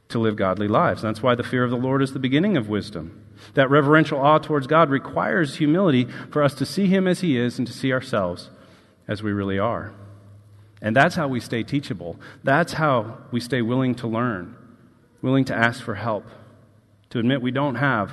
to 0.09 0.19
live 0.19 0.35
godly 0.35 0.67
lives. 0.67 1.03
That's 1.03 1.21
why 1.21 1.35
the 1.35 1.43
fear 1.43 1.63
of 1.63 1.69
the 1.69 1.77
Lord 1.77 2.01
is 2.01 2.13
the 2.13 2.19
beginning 2.19 2.57
of 2.57 2.67
wisdom. 2.67 3.23
That 3.53 3.69
reverential 3.69 4.19
awe 4.19 4.39
towards 4.39 4.65
God 4.65 4.89
requires 4.89 5.57
humility 5.57 6.07
for 6.31 6.43
us 6.43 6.55
to 6.55 6.65
see 6.65 6.87
Him 6.87 7.07
as 7.07 7.21
He 7.21 7.37
is 7.37 7.59
and 7.59 7.67
to 7.67 7.73
see 7.73 7.93
ourselves 7.93 8.49
as 9.07 9.21
we 9.21 9.31
really 9.31 9.59
are. 9.59 9.93
And 10.81 10.95
that's 10.95 11.15
how 11.15 11.27
we 11.27 11.39
stay 11.39 11.61
teachable. 11.61 12.19
That's 12.43 12.73
how 12.73 13.19
we 13.31 13.39
stay 13.39 13.61
willing 13.61 13.93
to 13.95 14.07
learn, 14.07 14.55
willing 15.21 15.45
to 15.45 15.55
ask 15.55 15.83
for 15.83 15.95
help, 15.95 16.25
to 17.11 17.19
admit 17.19 17.41
we 17.41 17.51
don't 17.51 17.75
have 17.75 18.11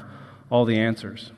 all 0.51 0.67
the 0.67 0.79
answers. 0.79 1.33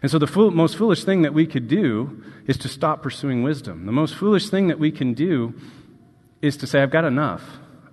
And 0.00 0.10
so, 0.10 0.18
the 0.18 0.26
fool- 0.26 0.50
most 0.50 0.76
foolish 0.76 1.04
thing 1.04 1.22
that 1.22 1.34
we 1.34 1.46
could 1.46 1.68
do 1.68 2.24
is 2.46 2.56
to 2.58 2.68
stop 2.68 3.02
pursuing 3.02 3.42
wisdom. 3.42 3.84
The 3.84 3.92
most 3.92 4.14
foolish 4.14 4.48
thing 4.48 4.68
that 4.68 4.78
we 4.78 4.90
can 4.90 5.12
do 5.12 5.52
is 6.40 6.56
to 6.58 6.66
say, 6.66 6.82
I've 6.82 6.90
got 6.90 7.04
enough. 7.04 7.42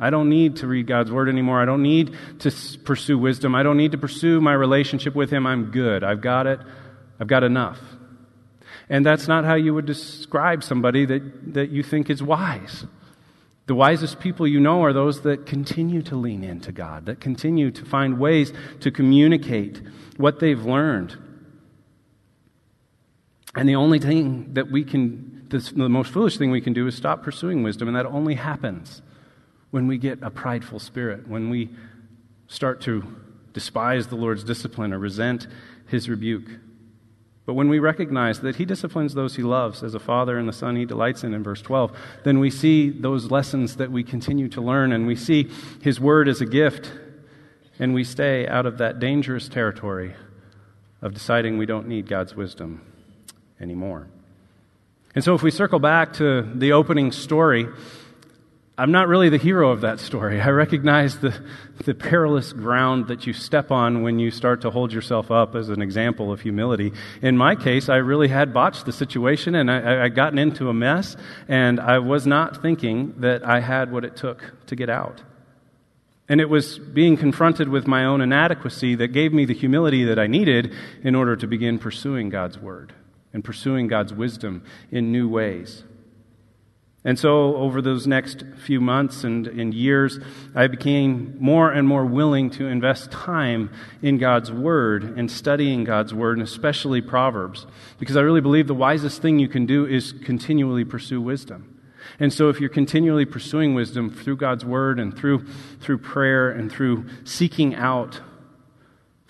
I 0.01 0.09
don't 0.09 0.29
need 0.29 0.57
to 0.57 0.67
read 0.67 0.87
God's 0.87 1.11
word 1.11 1.29
anymore. 1.29 1.61
I 1.61 1.65
don't 1.65 1.83
need 1.83 2.17
to 2.39 2.51
pursue 2.83 3.19
wisdom. 3.19 3.53
I 3.53 3.61
don't 3.61 3.77
need 3.77 3.91
to 3.91 3.99
pursue 3.99 4.41
my 4.41 4.53
relationship 4.53 5.13
with 5.13 5.29
Him. 5.29 5.45
I'm 5.45 5.69
good. 5.69 6.03
I've 6.03 6.21
got 6.21 6.47
it. 6.47 6.59
I've 7.19 7.27
got 7.27 7.43
enough. 7.43 7.79
And 8.89 9.05
that's 9.05 9.27
not 9.27 9.45
how 9.45 9.53
you 9.53 9.75
would 9.75 9.85
describe 9.85 10.63
somebody 10.63 11.05
that, 11.05 11.53
that 11.53 11.69
you 11.69 11.83
think 11.83 12.09
is 12.09 12.23
wise. 12.23 12.83
The 13.67 13.75
wisest 13.75 14.19
people 14.19 14.47
you 14.47 14.59
know 14.59 14.83
are 14.83 14.91
those 14.91 15.21
that 15.21 15.45
continue 15.45 16.01
to 16.01 16.15
lean 16.15 16.43
into 16.43 16.71
God, 16.71 17.05
that 17.05 17.21
continue 17.21 17.69
to 17.69 17.85
find 17.85 18.17
ways 18.17 18.51
to 18.79 18.89
communicate 18.89 19.83
what 20.17 20.39
they've 20.39 20.65
learned. 20.65 21.15
And 23.53 23.69
the 23.69 23.75
only 23.75 23.99
thing 23.99 24.55
that 24.55 24.71
we 24.71 24.83
can, 24.83 25.45
the 25.47 25.89
most 25.89 26.11
foolish 26.11 26.37
thing 26.37 26.49
we 26.49 26.59
can 26.59 26.73
do 26.73 26.87
is 26.87 26.95
stop 26.95 27.21
pursuing 27.21 27.61
wisdom, 27.61 27.87
and 27.87 27.95
that 27.95 28.07
only 28.07 28.33
happens 28.33 29.03
when 29.71 29.87
we 29.87 29.97
get 29.97 30.19
a 30.21 30.29
prideful 30.29 30.79
spirit, 30.79 31.27
when 31.27 31.49
we 31.49 31.69
start 32.47 32.81
to 32.81 33.03
despise 33.53 34.07
the 34.07 34.15
Lord's 34.15 34.43
discipline 34.43 34.93
or 34.93 34.99
resent 34.99 35.47
his 35.87 36.09
rebuke. 36.09 36.47
But 37.45 37.55
when 37.55 37.69
we 37.69 37.79
recognize 37.79 38.41
that 38.41 38.57
he 38.57 38.65
disciplines 38.65 39.13
those 39.13 39.35
he 39.35 39.43
loves 39.43 39.83
as 39.83 39.95
a 39.95 39.99
father 39.99 40.37
and 40.37 40.47
the 40.47 40.53
son 40.53 40.75
he 40.75 40.85
delights 40.85 41.23
in 41.23 41.33
in 41.33 41.43
verse 41.43 41.61
12, 41.61 41.97
then 42.23 42.39
we 42.39 42.49
see 42.49 42.89
those 42.89 43.31
lessons 43.31 43.77
that 43.77 43.91
we 43.91 44.03
continue 44.03 44.47
to 44.49 44.61
learn 44.61 44.91
and 44.91 45.07
we 45.07 45.15
see 45.15 45.49
his 45.81 45.99
word 45.99 46.27
as 46.27 46.39
a 46.39 46.45
gift 46.45 46.91
and 47.79 47.93
we 47.93 48.03
stay 48.03 48.47
out 48.47 48.65
of 48.65 48.77
that 48.77 48.99
dangerous 48.99 49.49
territory 49.49 50.13
of 51.01 51.13
deciding 51.13 51.57
we 51.57 51.65
don't 51.65 51.87
need 51.87 52.07
God's 52.07 52.35
wisdom 52.35 52.81
anymore. 53.59 54.07
And 55.15 55.23
so 55.23 55.33
if 55.33 55.41
we 55.41 55.51
circle 55.51 55.79
back 55.79 56.13
to 56.13 56.43
the 56.55 56.73
opening 56.73 57.11
story, 57.11 57.67
I'm 58.81 58.91
not 58.91 59.07
really 59.07 59.29
the 59.29 59.37
hero 59.37 59.69
of 59.69 59.81
that 59.81 59.99
story. 59.99 60.41
I 60.41 60.49
recognize 60.49 61.19
the, 61.19 61.39
the 61.85 61.93
perilous 61.93 62.51
ground 62.51 63.09
that 63.09 63.27
you 63.27 63.31
step 63.31 63.69
on 63.69 64.01
when 64.01 64.17
you 64.17 64.31
start 64.31 64.61
to 64.61 64.71
hold 64.71 64.91
yourself 64.91 65.29
up 65.29 65.53
as 65.53 65.69
an 65.69 65.83
example 65.83 66.31
of 66.31 66.41
humility. 66.41 66.91
In 67.21 67.37
my 67.37 67.53
case, 67.53 67.89
I 67.89 67.97
really 67.97 68.27
had 68.27 68.55
botched 68.55 68.87
the 68.87 68.91
situation 68.91 69.53
and 69.53 69.69
I, 69.69 70.05
I 70.05 70.09
gotten 70.09 70.39
into 70.39 70.67
a 70.67 70.73
mess, 70.73 71.15
and 71.47 71.79
I 71.79 71.99
was 71.99 72.25
not 72.25 72.63
thinking 72.63 73.13
that 73.19 73.47
I 73.47 73.59
had 73.59 73.91
what 73.91 74.03
it 74.03 74.15
took 74.15 74.51
to 74.65 74.75
get 74.75 74.89
out. 74.89 75.21
And 76.27 76.41
it 76.41 76.49
was 76.49 76.79
being 76.79 77.17
confronted 77.17 77.69
with 77.69 77.85
my 77.85 78.05
own 78.05 78.19
inadequacy 78.19 78.95
that 78.95 79.09
gave 79.09 79.31
me 79.31 79.45
the 79.45 79.53
humility 79.53 80.05
that 80.05 80.17
I 80.17 80.25
needed 80.25 80.73
in 81.03 81.13
order 81.13 81.35
to 81.35 81.45
begin 81.45 81.77
pursuing 81.77 82.29
God's 82.29 82.57
Word 82.57 82.93
and 83.31 83.43
pursuing 83.43 83.85
God's 83.85 84.11
wisdom 84.11 84.63
in 84.89 85.11
new 85.11 85.29
ways. 85.29 85.83
And 87.03 87.17
so, 87.17 87.55
over 87.55 87.81
those 87.81 88.05
next 88.05 88.43
few 88.63 88.79
months 88.79 89.23
and, 89.23 89.47
and, 89.47 89.73
years, 89.73 90.19
I 90.53 90.67
became 90.67 91.35
more 91.39 91.71
and 91.71 91.87
more 91.87 92.05
willing 92.05 92.51
to 92.51 92.67
invest 92.67 93.11
time 93.11 93.71
in 94.03 94.19
God's 94.19 94.51
Word 94.51 95.17
and 95.17 95.29
studying 95.31 95.83
God's 95.83 96.13
Word, 96.13 96.37
and 96.37 96.47
especially 96.47 97.01
Proverbs, 97.01 97.65
because 97.97 98.15
I 98.15 98.21
really 98.21 98.41
believe 98.41 98.67
the 98.67 98.75
wisest 98.75 99.19
thing 99.19 99.39
you 99.39 99.47
can 99.47 99.65
do 99.65 99.87
is 99.87 100.11
continually 100.11 100.85
pursue 100.85 101.19
wisdom. 101.19 101.79
And 102.19 102.31
so, 102.31 102.49
if 102.49 102.59
you're 102.59 102.69
continually 102.69 103.25
pursuing 103.25 103.73
wisdom 103.73 104.11
through 104.11 104.37
God's 104.37 104.63
Word 104.63 104.99
and 104.99 105.17
through, 105.17 105.47
through 105.79 105.97
prayer 105.97 106.51
and 106.51 106.71
through 106.71 107.05
seeking 107.23 107.73
out 107.73 108.21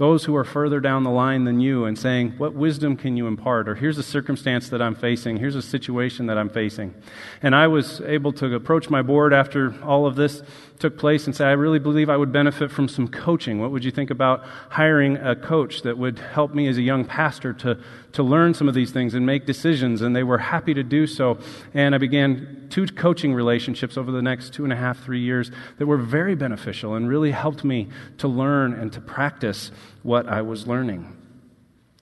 those 0.02 0.26
who 0.26 0.36
are 0.36 0.44
further 0.44 0.80
down 0.80 1.04
the 1.04 1.12
line 1.12 1.44
than 1.44 1.60
you 1.60 1.86
and 1.86 1.96
saying, 1.96 2.32
What 2.40 2.56
wisdom 2.56 2.98
can 2.98 3.18
you 3.18 3.28
impart? 3.28 3.70
Or 3.70 3.76
here's 3.76 4.00
a 4.00 4.04
circumstance 4.04 4.68
that 4.70 4.82
I'm 4.82 4.96
facing. 4.96 5.38
Here's 5.38 5.54
a 5.54 5.62
situation 5.62 6.26
that 6.26 6.40
I'm 6.40 6.50
facing. 6.50 6.96
And 7.44 7.56
I 7.56 7.68
was 7.68 8.02
able 8.02 8.34
to 8.34 8.56
approach 8.56 8.90
my 8.90 9.04
board 9.04 9.32
after 9.32 9.80
all 9.84 10.08
of 10.08 10.16
this 10.16 10.42
took 10.82 10.98
place 10.98 11.26
and 11.26 11.36
say, 11.36 11.46
I 11.46 11.52
really 11.52 11.80
believe 11.80 12.10
I 12.10 12.18
would 12.18 12.34
benefit 12.34 12.72
from 12.72 12.90
some 12.90 13.08
coaching. 13.08 13.60
What 13.60 13.72
would 13.72 13.86
you 13.86 13.92
think 13.92 14.10
about 14.10 14.44
hiring 14.70 15.16
a 15.16 15.36
coach 15.36 15.84
that 15.84 15.98
would 15.98 16.20
help 16.20 16.54
me 16.54 16.68
as 16.68 16.78
a 16.78 16.82
young 16.82 17.06
pastor 17.06 17.54
to, 17.54 17.80
to 18.14 18.24
learn 18.24 18.54
some 18.54 18.68
of 18.68 18.74
these 18.74 18.92
things 18.92 19.14
and 19.14 19.26
make 19.26 19.46
decisions? 19.46 20.02
And 20.02 20.16
they 20.16 20.24
were 20.24 20.40
happy 20.40 20.74
to 20.74 20.84
do 20.84 21.08
so. 21.08 21.40
And 21.74 21.96
I 21.96 22.00
began 22.00 22.68
two 22.70 22.88
coaching 22.88 23.34
relationships 23.34 23.98
over 23.98 24.12
the 24.12 24.22
next 24.22 24.54
two 24.54 24.64
and 24.64 24.74
a 24.74 24.76
half, 24.76 25.00
three 25.04 25.22
years 25.22 25.52
that 25.78 25.86
were 25.86 25.98
very 25.98 26.36
beneficial 26.36 26.96
and 26.96 27.08
really 27.08 27.32
helped 27.32 27.64
me 27.64 27.88
to 28.18 28.28
learn 28.28 28.74
and 28.74 28.92
to 28.92 29.00
practice 29.00 29.72
what 30.04 30.28
I 30.28 30.42
was 30.42 30.68
learning. 30.68 31.16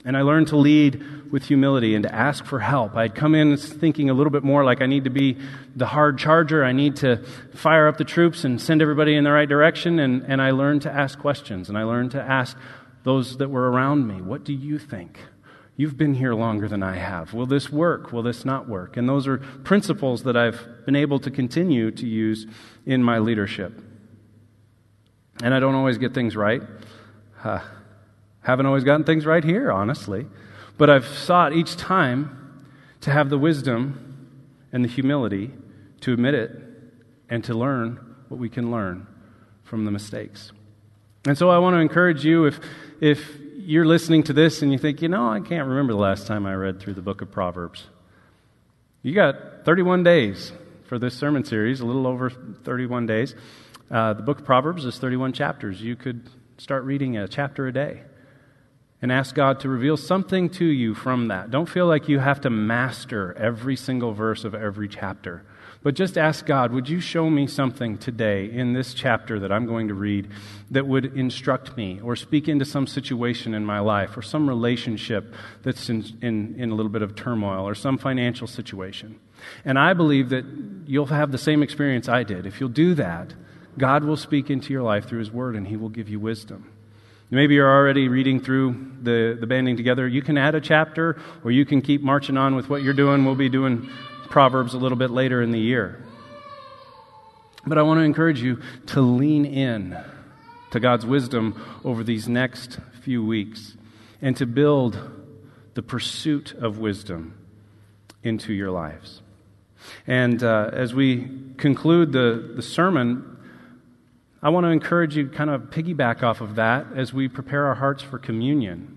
And 0.05 0.15
I 0.15 0.21
learned 0.21 0.47
to 0.47 0.57
lead 0.57 1.03
with 1.31 1.45
humility 1.45 1.95
and 1.95 2.03
to 2.03 2.13
ask 2.13 2.45
for 2.45 2.59
help. 2.59 2.95
I'd 2.95 3.15
come 3.15 3.35
in 3.35 3.57
thinking 3.57 4.09
a 4.09 4.13
little 4.13 4.31
bit 4.31 4.43
more 4.43 4.63
like 4.63 4.81
I 4.81 4.85
need 4.85 5.03
to 5.03 5.09
be 5.09 5.37
the 5.75 5.87
hard 5.87 6.17
charger. 6.17 6.63
I 6.63 6.71
need 6.71 6.95
to 6.97 7.17
fire 7.53 7.87
up 7.87 7.97
the 7.97 8.03
troops 8.03 8.43
and 8.43 8.61
send 8.61 8.81
everybody 8.81 9.15
in 9.15 9.23
the 9.23 9.31
right 9.31 9.47
direction. 9.47 9.99
And, 9.99 10.23
and 10.23 10.41
I 10.41 10.51
learned 10.51 10.81
to 10.83 10.91
ask 10.91 11.19
questions. 11.19 11.69
And 11.69 11.77
I 11.77 11.83
learned 11.83 12.11
to 12.11 12.21
ask 12.21 12.57
those 13.03 13.37
that 13.37 13.49
were 13.49 13.69
around 13.71 14.07
me, 14.07 14.21
What 14.21 14.43
do 14.43 14.53
you 14.53 14.79
think? 14.79 15.19
You've 15.75 15.97
been 15.97 16.15
here 16.15 16.33
longer 16.33 16.67
than 16.67 16.83
I 16.83 16.97
have. 16.97 17.33
Will 17.33 17.45
this 17.45 17.69
work? 17.69 18.11
Will 18.11 18.21
this 18.21 18.43
not 18.43 18.67
work? 18.67 18.97
And 18.97 19.07
those 19.07 19.27
are 19.27 19.37
principles 19.37 20.23
that 20.23 20.35
I've 20.35 20.67
been 20.85 20.95
able 20.95 21.19
to 21.19 21.31
continue 21.31 21.89
to 21.91 22.05
use 22.05 22.47
in 22.85 23.01
my 23.01 23.19
leadership. 23.19 23.81
And 25.41 25.53
I 25.53 25.61
don't 25.61 25.75
always 25.75 25.97
get 25.97 26.13
things 26.13 26.35
right. 26.35 26.61
Uh, 27.41 27.61
haven't 28.41 28.65
always 28.65 28.83
gotten 28.83 29.05
things 29.05 29.25
right 29.25 29.43
here, 29.43 29.71
honestly. 29.71 30.27
But 30.79 30.89
I've 30.89 31.05
sought 31.05 31.51
each 31.51 31.75
time 31.75 32.63
to 33.01 33.11
have 33.11 33.29
the 33.29 33.37
wisdom 33.37 34.29
and 34.71 34.81
the 34.81 34.87
humility 34.87 35.51
to 35.99 36.13
admit 36.13 36.33
it 36.33 36.51
and 37.29 37.43
to 37.43 37.53
learn 37.53 37.99
what 38.29 38.39
we 38.39 38.47
can 38.47 38.71
learn 38.71 39.05
from 39.63 39.83
the 39.83 39.91
mistakes. 39.91 40.53
And 41.25 41.37
so 41.37 41.49
I 41.49 41.57
want 41.57 41.73
to 41.73 41.79
encourage 41.79 42.23
you 42.23 42.45
if, 42.45 42.61
if 43.01 43.39
you're 43.57 43.85
listening 43.85 44.23
to 44.23 44.33
this 44.33 44.61
and 44.61 44.71
you 44.71 44.77
think, 44.77 45.01
you 45.01 45.09
know, 45.09 45.29
I 45.29 45.41
can't 45.41 45.67
remember 45.67 45.91
the 45.91 45.99
last 45.99 46.27
time 46.27 46.45
I 46.45 46.53
read 46.53 46.79
through 46.79 46.93
the 46.93 47.01
book 47.01 47.21
of 47.21 47.29
Proverbs. 47.29 47.87
You 49.01 49.13
got 49.13 49.65
31 49.65 50.03
days 50.03 50.53
for 50.85 50.97
this 50.97 51.13
sermon 51.13 51.43
series, 51.43 51.81
a 51.81 51.85
little 51.85 52.07
over 52.07 52.29
31 52.29 53.05
days. 53.05 53.35
Uh, 53.91 54.13
the 54.13 54.23
book 54.23 54.39
of 54.39 54.45
Proverbs 54.45 54.85
is 54.85 54.97
31 54.97 55.33
chapters. 55.33 55.81
You 55.81 55.97
could 55.97 56.29
start 56.57 56.85
reading 56.85 57.17
a 57.17 57.27
chapter 57.27 57.67
a 57.67 57.73
day 57.73 58.03
and 59.01 59.11
ask 59.11 59.33
God 59.33 59.59
to 59.61 59.69
reveal 59.69 59.97
something 59.97 60.49
to 60.51 60.65
you 60.65 60.93
from 60.93 61.29
that. 61.29 61.51
Don't 61.51 61.69
feel 61.69 61.87
like 61.87 62.09
you 62.09 62.19
have 62.19 62.41
to 62.41 62.49
master 62.49 63.33
every 63.37 63.75
single 63.75 64.13
verse 64.13 64.43
of 64.43 64.53
every 64.53 64.89
chapter. 64.89 65.43
But 65.81 65.95
just 65.95 66.17
ask 66.17 66.45
God, 66.45 66.73
would 66.73 66.89
you 66.89 66.99
show 66.99 67.29
me 67.29 67.47
something 67.47 67.97
today 67.97 68.51
in 68.51 68.73
this 68.73 68.93
chapter 68.93 69.39
that 69.39 69.51
I'm 69.51 69.65
going 69.65 69.87
to 69.87 69.93
read 69.93 70.29
that 70.71 70.85
would 70.85 71.17
instruct 71.17 71.77
me 71.77 72.01
or 72.03 72.17
speak 72.17 72.49
into 72.49 72.65
some 72.65 72.85
situation 72.85 73.53
in 73.53 73.65
my 73.65 73.79
life 73.79 74.17
or 74.17 74.21
some 74.21 74.49
relationship 74.49 75.33
that's 75.63 75.89
in, 75.89 76.03
in, 76.21 76.55
in 76.57 76.71
a 76.71 76.75
little 76.75 76.91
bit 76.91 77.01
of 77.01 77.15
turmoil 77.15 77.65
or 77.65 77.75
some 77.75 77.97
financial 77.97 78.45
situation? 78.45 79.17
And 79.63 79.79
I 79.79 79.93
believe 79.93 80.27
that 80.29 80.43
you'll 80.85 81.05
have 81.05 81.31
the 81.31 81.37
same 81.37 81.63
experience 81.63 82.09
I 82.09 82.23
did. 82.23 82.45
If 82.45 82.59
you'll 82.59 82.69
do 82.69 82.93
that, 82.95 83.33
God 83.77 84.03
will 84.03 84.17
speak 84.17 84.49
into 84.49 84.73
your 84.73 84.83
life 84.83 85.07
through 85.07 85.19
His 85.19 85.31
Word 85.31 85.55
and 85.55 85.67
He 85.67 85.77
will 85.77 85.87
give 85.87 86.09
you 86.09 86.19
wisdom. 86.19 86.73
Maybe 87.31 87.53
you're 87.55 87.71
already 87.71 88.07
reading 88.07 88.39
through 88.39 88.93
the, 89.03 89.37
the 89.39 89.45
banding 89.45 89.77
together. 89.77 90.07
You 90.07 90.23
can 90.23 90.35
add 90.35 90.55
a 90.55 90.61
chapter, 90.61 91.21
or 91.43 91.51
you 91.51 91.63
can 91.63 91.81
keep 91.81 92.01
marching 92.01 92.37
on 92.37 92.55
with 92.55 92.69
what 92.69 92.81
you're 92.81 92.93
doing. 92.93 93.23
We'll 93.23 93.35
be 93.35 93.49
doing 93.49 93.87
Proverbs 94.29 94.73
a 94.73 94.77
little 94.77 94.97
bit 94.97 95.11
later 95.11 95.41
in 95.41 95.51
the 95.51 95.59
year. 95.59 96.03
But 97.67 97.77
I 97.77 97.83
want 97.83 97.99
to 97.99 98.03
encourage 98.03 98.41
you 98.41 98.61
to 98.87 99.01
lean 99.01 99.45
in 99.45 99.95
to 100.71 100.79
God's 100.79 101.05
wisdom 101.05 101.61
over 101.83 102.03
these 102.03 102.27
next 102.27 102.79
few 103.01 103.23
weeks 103.23 103.75
and 104.21 104.35
to 104.37 104.47
build 104.47 104.99
the 105.75 105.83
pursuit 105.83 106.53
of 106.53 106.79
wisdom 106.79 107.37
into 108.23 108.53
your 108.53 108.71
lives. 108.71 109.21
And 110.07 110.43
uh, 110.43 110.71
as 110.73 110.95
we 110.95 111.29
conclude 111.57 112.11
the, 112.11 112.53
the 112.55 112.61
sermon, 112.61 113.37
I 114.41 114.49
want 114.49 114.63
to 114.63 114.69
encourage 114.69 115.17
you 115.17 115.27
to 115.27 115.35
kind 115.35 115.49
of 115.49 115.63
piggyback 115.63 116.23
off 116.23 116.39
of 116.39 116.55
that 116.55 116.87
as 116.95 117.13
we 117.13 117.27
prepare 117.27 117.65
our 117.65 117.75
hearts 117.75 118.01
for 118.01 118.17
communion. 118.17 118.95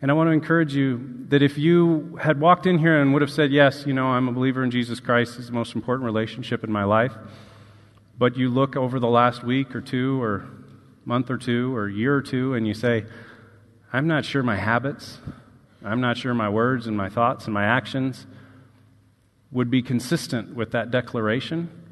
And 0.00 0.12
I 0.12 0.14
want 0.14 0.28
to 0.28 0.32
encourage 0.32 0.76
you 0.76 1.26
that 1.28 1.42
if 1.42 1.58
you 1.58 2.16
had 2.22 2.38
walked 2.38 2.66
in 2.66 2.78
here 2.78 3.00
and 3.00 3.12
would 3.12 3.22
have 3.22 3.32
said, 3.32 3.50
Yes, 3.50 3.84
you 3.84 3.92
know, 3.92 4.06
I'm 4.06 4.28
a 4.28 4.32
believer 4.32 4.62
in 4.62 4.70
Jesus 4.70 5.00
Christ, 5.00 5.38
is 5.40 5.48
the 5.48 5.52
most 5.52 5.74
important 5.74 6.04
relationship 6.04 6.62
in 6.62 6.70
my 6.70 6.84
life, 6.84 7.12
but 8.16 8.36
you 8.36 8.48
look 8.48 8.76
over 8.76 9.00
the 9.00 9.08
last 9.08 9.42
week 9.42 9.74
or 9.74 9.80
two, 9.80 10.22
or 10.22 10.46
month 11.04 11.30
or 11.30 11.38
two, 11.38 11.74
or 11.74 11.88
year 11.88 12.14
or 12.14 12.22
two, 12.22 12.54
and 12.54 12.66
you 12.66 12.74
say, 12.74 13.06
I'm 13.92 14.06
not 14.06 14.24
sure 14.24 14.44
my 14.44 14.56
habits, 14.56 15.18
I'm 15.84 16.00
not 16.00 16.16
sure 16.16 16.32
my 16.32 16.48
words 16.48 16.86
and 16.86 16.96
my 16.96 17.08
thoughts 17.08 17.46
and 17.46 17.54
my 17.54 17.64
actions 17.64 18.26
would 19.50 19.70
be 19.70 19.82
consistent 19.82 20.54
with 20.54 20.70
that 20.72 20.92
declaration 20.92 21.83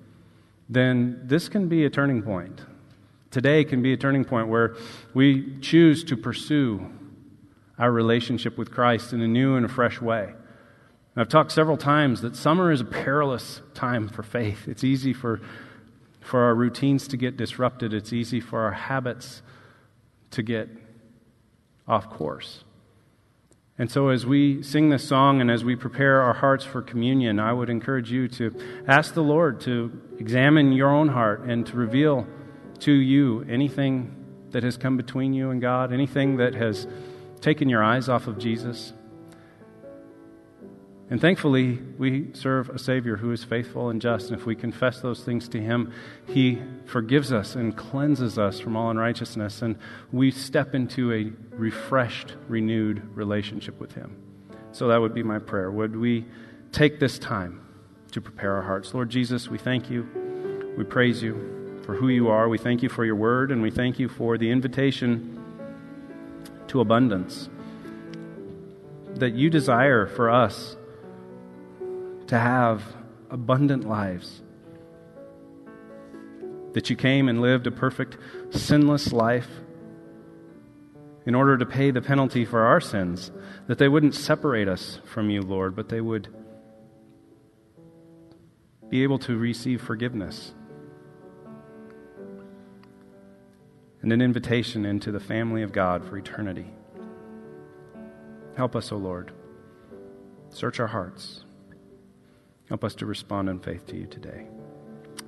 then 0.74 1.20
this 1.24 1.48
can 1.48 1.68
be 1.68 1.84
a 1.84 1.90
turning 1.90 2.22
point. 2.22 2.62
Today 3.30 3.64
can 3.64 3.82
be 3.82 3.92
a 3.92 3.96
turning 3.96 4.24
point 4.24 4.48
where 4.48 4.76
we 5.14 5.58
choose 5.60 6.04
to 6.04 6.16
pursue 6.16 6.90
our 7.78 7.90
relationship 7.90 8.58
with 8.58 8.70
Christ 8.70 9.12
in 9.12 9.20
a 9.20 9.28
new 9.28 9.56
and 9.56 9.64
a 9.64 9.68
fresh 9.68 10.00
way. 10.00 10.34
I've 11.16 11.28
talked 11.28 11.52
several 11.52 11.76
times 11.76 12.22
that 12.22 12.36
summer 12.36 12.70
is 12.70 12.80
a 12.80 12.86
perilous 12.86 13.60
time 13.74 14.08
for 14.08 14.22
faith. 14.22 14.66
It's 14.66 14.84
easy 14.84 15.12
for, 15.12 15.40
for 16.20 16.40
our 16.40 16.54
routines 16.54 17.06
to 17.08 17.16
get 17.16 17.36
disrupted, 17.36 17.92
it's 17.92 18.12
easy 18.12 18.40
for 18.40 18.60
our 18.60 18.72
habits 18.72 19.42
to 20.30 20.42
get 20.42 20.68
off 21.86 22.08
course. 22.08 22.64
And 23.82 23.90
so, 23.90 24.10
as 24.10 24.24
we 24.24 24.62
sing 24.62 24.90
this 24.90 25.02
song 25.02 25.40
and 25.40 25.50
as 25.50 25.64
we 25.64 25.74
prepare 25.74 26.22
our 26.22 26.34
hearts 26.34 26.64
for 26.64 26.82
communion, 26.82 27.40
I 27.40 27.52
would 27.52 27.68
encourage 27.68 28.12
you 28.12 28.28
to 28.28 28.54
ask 28.86 29.12
the 29.12 29.24
Lord 29.24 29.60
to 29.62 29.90
examine 30.20 30.70
your 30.70 30.88
own 30.88 31.08
heart 31.08 31.40
and 31.40 31.66
to 31.66 31.76
reveal 31.76 32.24
to 32.78 32.92
you 32.92 33.44
anything 33.50 34.14
that 34.52 34.62
has 34.62 34.76
come 34.76 34.96
between 34.96 35.34
you 35.34 35.50
and 35.50 35.60
God, 35.60 35.92
anything 35.92 36.36
that 36.36 36.54
has 36.54 36.86
taken 37.40 37.68
your 37.68 37.82
eyes 37.82 38.08
off 38.08 38.28
of 38.28 38.38
Jesus. 38.38 38.92
And 41.12 41.20
thankfully, 41.20 41.78
we 41.98 42.30
serve 42.32 42.70
a 42.70 42.78
Savior 42.78 43.18
who 43.18 43.32
is 43.32 43.44
faithful 43.44 43.90
and 43.90 44.00
just. 44.00 44.30
And 44.30 44.40
if 44.40 44.46
we 44.46 44.56
confess 44.56 45.02
those 45.02 45.22
things 45.22 45.46
to 45.50 45.60
Him, 45.60 45.92
He 46.26 46.62
forgives 46.86 47.34
us 47.34 47.54
and 47.54 47.76
cleanses 47.76 48.38
us 48.38 48.58
from 48.58 48.78
all 48.78 48.88
unrighteousness. 48.90 49.60
And 49.60 49.76
we 50.10 50.30
step 50.30 50.74
into 50.74 51.12
a 51.12 51.30
refreshed, 51.54 52.34
renewed 52.48 53.14
relationship 53.14 53.78
with 53.78 53.92
Him. 53.92 54.16
So 54.72 54.88
that 54.88 55.02
would 55.02 55.12
be 55.12 55.22
my 55.22 55.38
prayer. 55.38 55.70
Would 55.70 55.96
we 55.96 56.24
take 56.72 56.98
this 56.98 57.18
time 57.18 57.60
to 58.12 58.22
prepare 58.22 58.54
our 58.54 58.62
hearts? 58.62 58.94
Lord 58.94 59.10
Jesus, 59.10 59.48
we 59.48 59.58
thank 59.58 59.90
you. 59.90 60.08
We 60.78 60.84
praise 60.84 61.22
you 61.22 61.82
for 61.84 61.94
who 61.94 62.08
you 62.08 62.28
are. 62.28 62.48
We 62.48 62.56
thank 62.56 62.82
you 62.82 62.88
for 62.88 63.04
your 63.04 63.16
word, 63.16 63.52
and 63.52 63.60
we 63.60 63.70
thank 63.70 63.98
you 63.98 64.08
for 64.08 64.38
the 64.38 64.50
invitation 64.50 65.38
to 66.68 66.80
abundance 66.80 67.50
that 69.16 69.34
you 69.34 69.50
desire 69.50 70.06
for 70.06 70.30
us 70.30 70.76
to 72.32 72.38
have 72.38 72.82
abundant 73.28 73.86
lives. 73.86 74.40
that 76.72 76.88
you 76.88 76.96
came 76.96 77.28
and 77.28 77.42
lived 77.42 77.66
a 77.66 77.70
perfect, 77.70 78.16
sinless 78.48 79.12
life 79.12 79.50
in 81.26 81.34
order 81.34 81.58
to 81.58 81.66
pay 81.66 81.90
the 81.90 82.00
penalty 82.00 82.46
for 82.46 82.62
our 82.62 82.80
sins, 82.80 83.30
that 83.66 83.76
they 83.76 83.86
wouldn't 83.86 84.14
separate 84.14 84.66
us 84.66 84.98
from 85.04 85.28
you, 85.28 85.42
Lord, 85.42 85.76
but 85.76 85.90
they 85.90 86.00
would 86.00 86.28
be 88.88 89.02
able 89.02 89.18
to 89.18 89.36
receive 89.36 89.82
forgiveness 89.82 90.54
and 94.00 94.10
an 94.10 94.22
invitation 94.22 94.86
into 94.86 95.12
the 95.12 95.20
family 95.20 95.62
of 95.62 95.70
God 95.70 96.02
for 96.08 96.16
eternity. 96.16 96.70
Help 98.56 98.74
us, 98.74 98.90
O 98.90 98.96
Lord. 98.96 99.32
Search 100.48 100.80
our 100.80 100.86
hearts. 100.86 101.44
Help 102.72 102.84
us 102.84 102.94
to 102.94 103.04
respond 103.04 103.50
in 103.50 103.58
faith 103.58 103.84
to 103.88 103.98
you 103.98 104.06
today. 104.06 104.46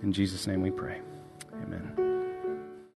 In 0.03 0.15
Jesus' 0.15 0.47
name 0.47 0.63
we 0.63 0.71
pray. 0.71 1.03
Amen. 1.63 2.04